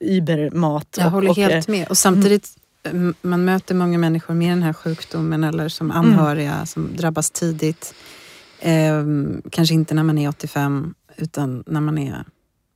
[0.01, 0.97] Uber-mat.
[0.99, 1.89] Jag och- håller och, eh, helt med.
[1.89, 2.49] Och samtidigt,
[2.83, 7.95] m- man möter många människor med den här sjukdomen eller som anhöriga som drabbas tidigt.
[8.65, 9.05] Eh,
[9.51, 12.25] kanske inte när man är 85 utan när man är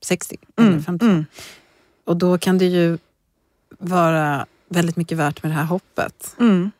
[0.04, 1.10] 60 eller Mm, 55.
[1.10, 1.24] mm.
[2.04, 2.98] Och då kan det ju
[3.78, 6.36] vara väldigt mycket värt med det här hoppet.
[6.40, 6.70] Mm.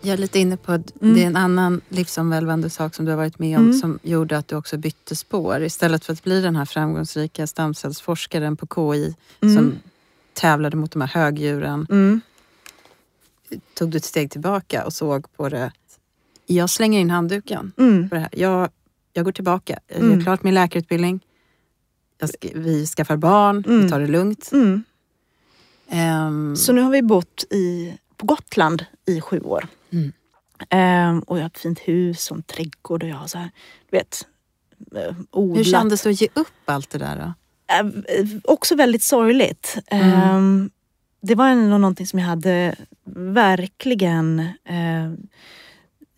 [0.00, 1.14] Jag är lite inne på att Mm.
[1.14, 3.78] det är en annan livsomvälvande sak som du har varit med om Mm.
[3.78, 5.62] som gjorde att du också bytte spår.
[5.62, 9.54] Istället för att bli den här framgångsrika stamcellsforskaren på KI Mm.
[9.56, 9.74] som
[10.38, 12.20] tävlade mot de här högdjuren Mm.
[13.74, 15.72] tog du ett steg tillbaka och såg på det.
[16.46, 18.08] Jag slänger in handduken Mm.
[18.08, 18.30] på det här.
[18.32, 18.70] Jag,
[19.12, 19.78] jag går tillbaka.
[19.86, 20.12] Jag Mm.
[20.18, 21.20] gör klart min läkarutbildning.
[22.22, 23.90] Ska, vi skaffar barn, vi Mm.
[23.90, 24.50] tar det lugnt.
[25.88, 29.66] Ehm, Så nu har vi bott i, på Gotland i sju år.
[30.70, 33.50] Ehm, och jag har ett fint hus och en trädgård och jag har så här,
[33.90, 34.26] du vet,
[34.96, 35.58] eh, odlat.
[35.58, 37.32] hur kändes det att ge upp allt det där då?
[37.68, 37.86] Eh,
[38.44, 39.76] också väldigt sorgligt.
[39.86, 40.12] Mm.
[40.12, 40.70] Ehm,
[41.22, 42.74] det var ändå någonting som jag hade
[43.16, 45.12] verkligen eh,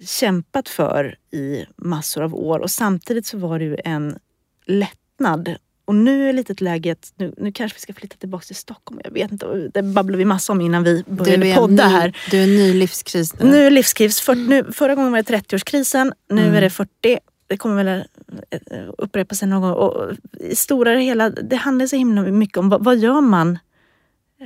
[0.06, 4.18] kämpat för i massor av år och samtidigt så var det ju en
[4.66, 5.54] lättnad.
[5.84, 8.56] Och nu är lite ett läge att nu, nu kanske vi ska flytta tillbaka till
[8.56, 9.00] Stockholm.
[9.04, 12.16] Jag vet inte, det babblade vi massa om innan vi började du podda ny, här.
[12.30, 13.50] Du är en ny livskris nu.
[13.50, 14.20] Nu är livskris.
[14.20, 16.54] För, nu, förra gången var det 30-årskrisen, nu Mm.
[16.54, 17.18] är det 40.
[17.50, 18.04] Det kommer väl
[18.50, 19.72] eh, upprepa sig någon gång.
[19.72, 23.58] Och I stora hela, det handlar så himla mycket om vad, vad gör man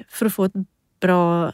[0.09, 0.52] för att få ett
[1.00, 1.52] bra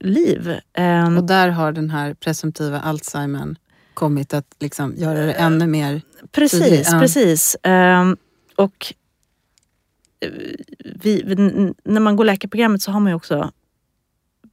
[0.00, 0.58] liv?
[0.72, 3.58] Ehm, Och där har den här presumtiva Alzheimern
[3.94, 7.56] kommit att liksom göra det ännu mer precis, tydlig, precis.
[7.62, 8.16] Ehm,
[8.56, 8.94] och
[11.02, 11.34] vi, vi,
[11.84, 13.52] när man går läkarprogrammet så har man ju också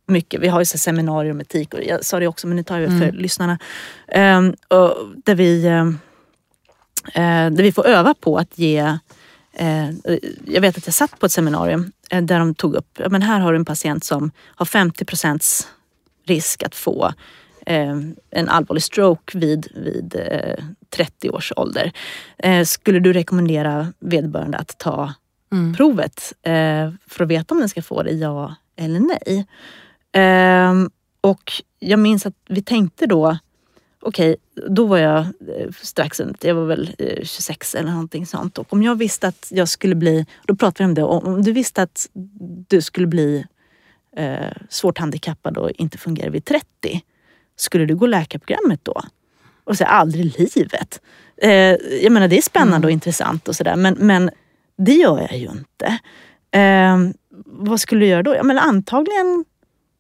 [0.06, 0.42] mycket.
[0.42, 2.80] Vi har ju så seminarier om etik och jag sa det också men nu tar
[2.80, 3.00] jag mm.
[3.00, 3.60] för lyssnarna.
[4.16, 4.96] Um, och
[5.26, 6.00] där, vi, um,
[7.16, 8.98] där vi får öva på att ge
[9.62, 9.90] uh,
[10.46, 13.40] jag vet att jag satt på ett seminarium uh, där de tog upp, men här
[13.40, 15.68] har du en patient som har 50 procents
[16.26, 17.14] risk att få
[18.30, 20.16] en allvarlig stroke vid, vid
[20.90, 21.92] 30 års ålder.
[22.66, 25.14] Skulle du rekommendera vederbörande att ta
[25.52, 25.74] mm.
[25.74, 26.34] provet
[27.08, 29.46] för att veta om den ska få det, ja eller nej?
[31.22, 33.38] Och jag minns att vi tänkte då,
[34.00, 38.26] okej, okay, då var jag eh, strax runt, jag var väl 26 eh, eller någonting
[38.26, 38.58] sånt.
[38.58, 41.52] Och om jag visste att jag skulle bli, då pratade vi om det, om du
[41.52, 42.10] visste att
[42.68, 43.46] du skulle bli
[44.18, 46.66] eh, svårt handikappad och inte fungera vid 30,
[47.56, 49.02] skulle du gå läkarprogrammet då?
[49.64, 51.02] Och säga aldrig i livet.
[51.42, 52.86] Eh, jag menar det är spännande mm.
[52.86, 54.30] och intressant och sådär men, men
[54.78, 56.00] det gör jag ju inte.
[56.52, 56.98] Eh,
[57.46, 58.36] vad skulle du göra då?
[58.36, 59.46] Ja, men antagligen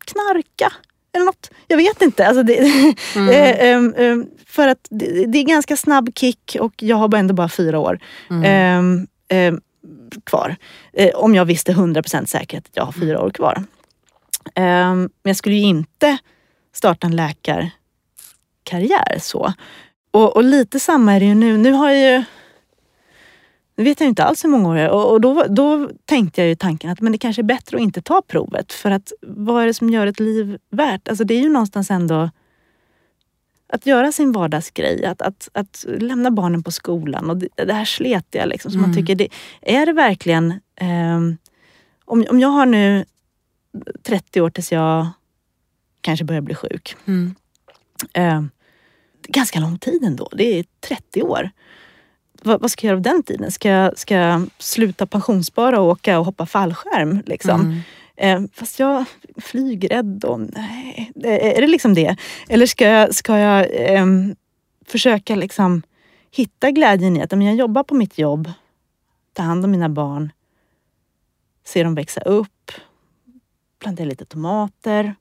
[0.05, 0.73] knarka
[1.17, 1.51] eller något.
[1.67, 2.27] Jag vet inte.
[2.27, 2.57] Alltså det,
[3.15, 3.29] mm.
[3.29, 7.49] äh, äh, för att det, det, är ganska snabb kick och jag har ändå bara
[7.49, 7.99] fyra år
[8.29, 9.07] mm.
[9.29, 9.53] äh,
[10.23, 10.55] kvar.
[10.93, 13.63] Eh, om jag visste 100% säkert att jag har fyra år kvar.
[14.55, 16.17] Men jag skulle ju inte
[16.73, 19.53] starta en läkarkarriär så.
[20.11, 21.57] Och, och, lite samma är det ju nu.
[21.57, 22.23] Nu har jag ju
[23.77, 26.47] nu vet jag inte alls hur många år jag och, och då, då tänkte jag
[26.47, 28.73] ju tanken att men det kanske är bättre att inte ta provet.
[28.73, 31.07] För att vad är det som gör ett liv värt?
[31.07, 32.29] Alltså det är ju någonstans ändå
[33.69, 37.85] att göra sin vardagsgrej, att, att, att lämna barnen på skolan och det, det här
[37.85, 38.89] sletiga liksom, som mm.
[38.89, 39.29] man tycker, det,
[39.61, 40.51] är det verkligen...
[40.75, 41.17] Eh,
[42.05, 43.05] om, om jag har nu
[44.03, 45.07] 30 år tills jag
[46.01, 46.95] kanske börjar bli sjuk.
[47.05, 47.35] Mm.
[48.13, 48.43] Eh,
[49.27, 51.49] ganska lång tid ändå, det är 30 år
[52.43, 53.51] vad, vad, ska jag göra av den tiden?
[53.51, 57.21] Ska jag, ska jag sluta pensionsspara och åka och hoppa fallskärm?
[57.25, 57.61] Liksom?
[57.61, 57.81] Mm.
[58.15, 62.15] Eh, fast jag är flygrädd och nej, är det liksom det?
[62.49, 64.05] Eller ska jag, ska jag eh,
[64.85, 65.81] försöka liksom
[66.31, 68.51] hitta glädjen i att jag jobbar på mitt jobb,
[69.33, 70.31] tar hand om mina barn,
[71.65, 72.71] ser dem växa upp,
[73.79, 75.15] planterar lite tomater.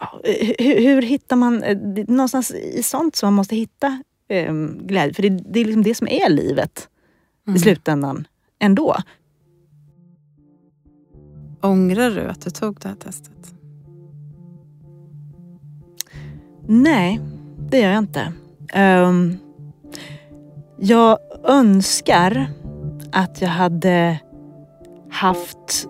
[0.00, 0.20] Ja,
[0.58, 1.78] hur, hur, hittar man, eh,
[2.08, 5.14] någonstans i sånt som man måste hitta eh, glädje.
[5.14, 6.88] För det, det, är liksom det som är livet
[7.46, 7.56] mm.
[7.56, 8.26] i slutändan
[8.58, 8.96] ändå.
[11.60, 13.32] Ångrar du att du tog det här testet?
[16.68, 17.20] Nej,
[17.70, 18.32] det gör jag inte.
[18.76, 19.38] Um,
[20.78, 22.46] jag önskar
[23.12, 24.18] att jag hade
[25.10, 25.88] haft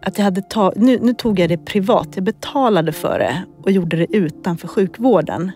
[0.00, 3.70] att jag hade tagit, nu, nu, tog jag det privat, jag betalade för det och
[3.70, 5.52] gjorde det utanför sjukvården.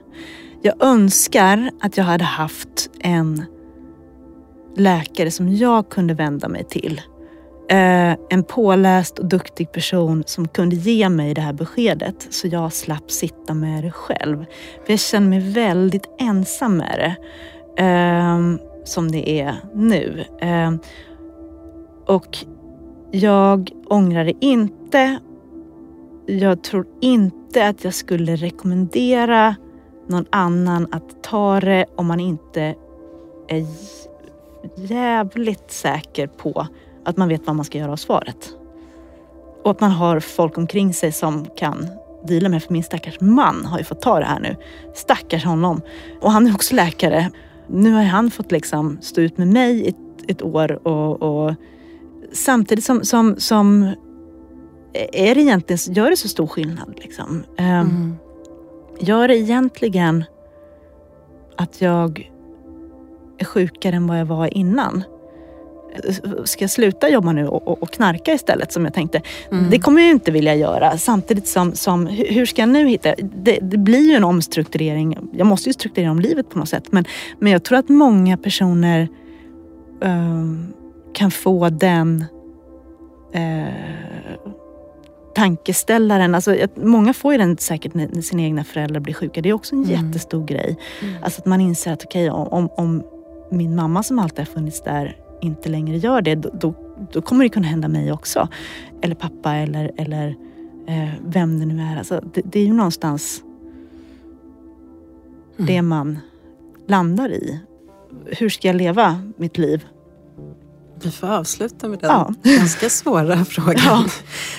[0.62, 3.44] Jag önskar att jag hade haft en
[4.76, 7.00] läkare som jag kunde vända mig till.
[7.68, 12.72] Eh, en påläst och duktig person som kunde ge mig det här beskedet så jag
[12.72, 14.44] slapp sitta med det själv.
[14.84, 17.16] För jag känner mig väldigt ensam med det.
[17.82, 18.38] Eh,
[18.84, 20.24] som det är nu.
[20.40, 20.72] Eh,
[22.06, 22.38] och
[23.10, 25.18] jag ångrar det inte.
[26.26, 29.56] Jag tror inte att jag skulle rekommendera
[30.10, 32.74] någon annan att ta det om man inte
[33.48, 33.66] är
[34.76, 36.66] jävligt säker på
[37.04, 38.50] att man vet vad man ska göra av svaret.
[39.64, 41.86] Och att man har folk omkring sig som kan
[42.24, 42.62] deala med.
[42.62, 44.56] För min stackars man har ju fått ta det här nu.
[44.94, 45.80] Stackars honom.
[46.20, 47.30] Och han är också läkare.
[47.66, 51.54] Nu har han fått liksom stå ut med mig ett, ett år och, och
[52.32, 53.94] samtidigt som, som, som
[55.12, 56.94] är det egentligen, gör det så stor skillnad?
[56.96, 57.44] Liksom.
[57.58, 58.16] Um, mm.
[59.00, 60.24] Gör egentligen
[61.56, 62.30] att jag
[63.38, 65.04] är sjukare än vad jag var innan?
[66.44, 69.22] Ska jag sluta jobba nu och, och knarka istället som jag tänkte?
[69.52, 69.70] Mm.
[69.70, 70.98] Det kommer jag inte vilja göra.
[70.98, 73.14] Samtidigt som, som hur ska jag nu hitta?
[73.18, 75.16] Det, det, blir ju en omstrukturering.
[75.32, 76.92] Jag måste ju strukturera om livet på något sätt.
[76.92, 77.04] Men,
[77.38, 79.08] men jag tror att många personer
[80.04, 80.54] uh,
[81.12, 82.24] kan få den
[83.34, 83.64] uh,
[85.34, 86.34] tankeställaren.
[86.34, 89.40] Alltså, många får ju den säkert när sina egna föräldrar blir sjuka.
[89.40, 90.06] Det är också en mm.
[90.06, 90.76] jättestor grej.
[91.02, 91.14] Mm.
[91.22, 93.02] Alltså att man inser att okej, okay, om, om
[93.50, 96.74] min mamma som alltid har funnits där inte längre gör det, då, då,
[97.12, 98.48] då kommer det kunna hända mig också.
[99.02, 100.36] Eller pappa eller, eller
[100.86, 101.96] eh, vem det nu är.
[101.98, 103.42] Alltså, det, det är ju någonstans
[105.56, 105.66] mm.
[105.66, 106.18] det man
[106.86, 107.60] landar i.
[108.26, 109.86] Hur ska jag leva mitt liv?
[111.02, 112.34] Vi får avsluta med den ja.
[112.42, 114.08] ganska svåra frågan.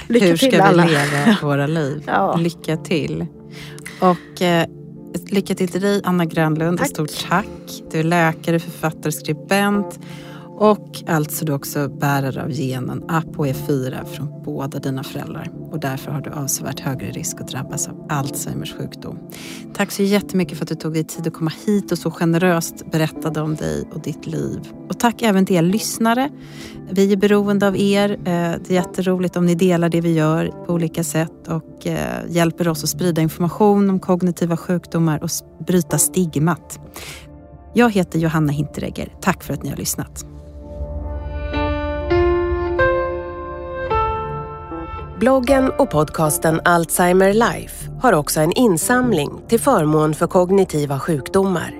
[0.08, 0.20] Ja.
[0.20, 0.86] Hur ska vi alla.
[0.86, 2.04] leva våra liv?
[2.08, 2.36] Ja.
[2.36, 3.26] Lycka till.
[4.00, 4.68] Och eh,
[5.30, 6.80] lycka till till dig Anna Grönlund.
[6.80, 6.89] Tack.
[6.89, 7.48] Stort tack.
[7.92, 10.00] Du är läkare, författare, skribent
[10.62, 16.22] och alltså du också bärare av genen ApoE4 från båda dina föräldrar och därför har
[16.22, 19.20] du avsevärt högre risk att drabbas av Alzheimers sjukdom.
[19.74, 22.91] Tack så jättemycket för att du tog dig tid att komma hit och så generöst
[22.91, 24.59] berättade om dig och ditt liv.
[24.89, 26.30] Och tack även till er lyssnare.
[26.91, 28.12] Vi är beroende av er.
[28.12, 32.22] Eh, det är jätteroligt om ni delar det vi gör på olika sätt och eh,
[32.30, 35.30] hjälper oss att sprida information om kognitiva sjukdomar och
[35.68, 36.80] bryta stigmat.
[37.74, 39.14] Jag heter Johanna Hinteregger.
[39.22, 40.31] Tack för att ni har lyssnat.
[45.22, 51.74] Bloggen och podcasten Alzheimer Life har också en insamling till förmån för kognitiva sjukdomar.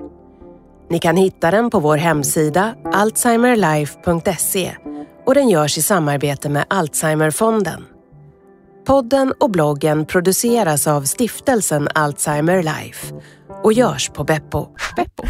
[0.90, 4.76] Ni kan hitta den på vår hemsida alzheimerlife.se
[5.26, 7.84] och den görs i samarbete med Alzheimerfonden.
[8.86, 13.14] Podden och bloggen produceras av stiftelsen Alzheimer Life
[13.62, 14.68] och görs på Beppo.
[14.96, 15.24] Beppo.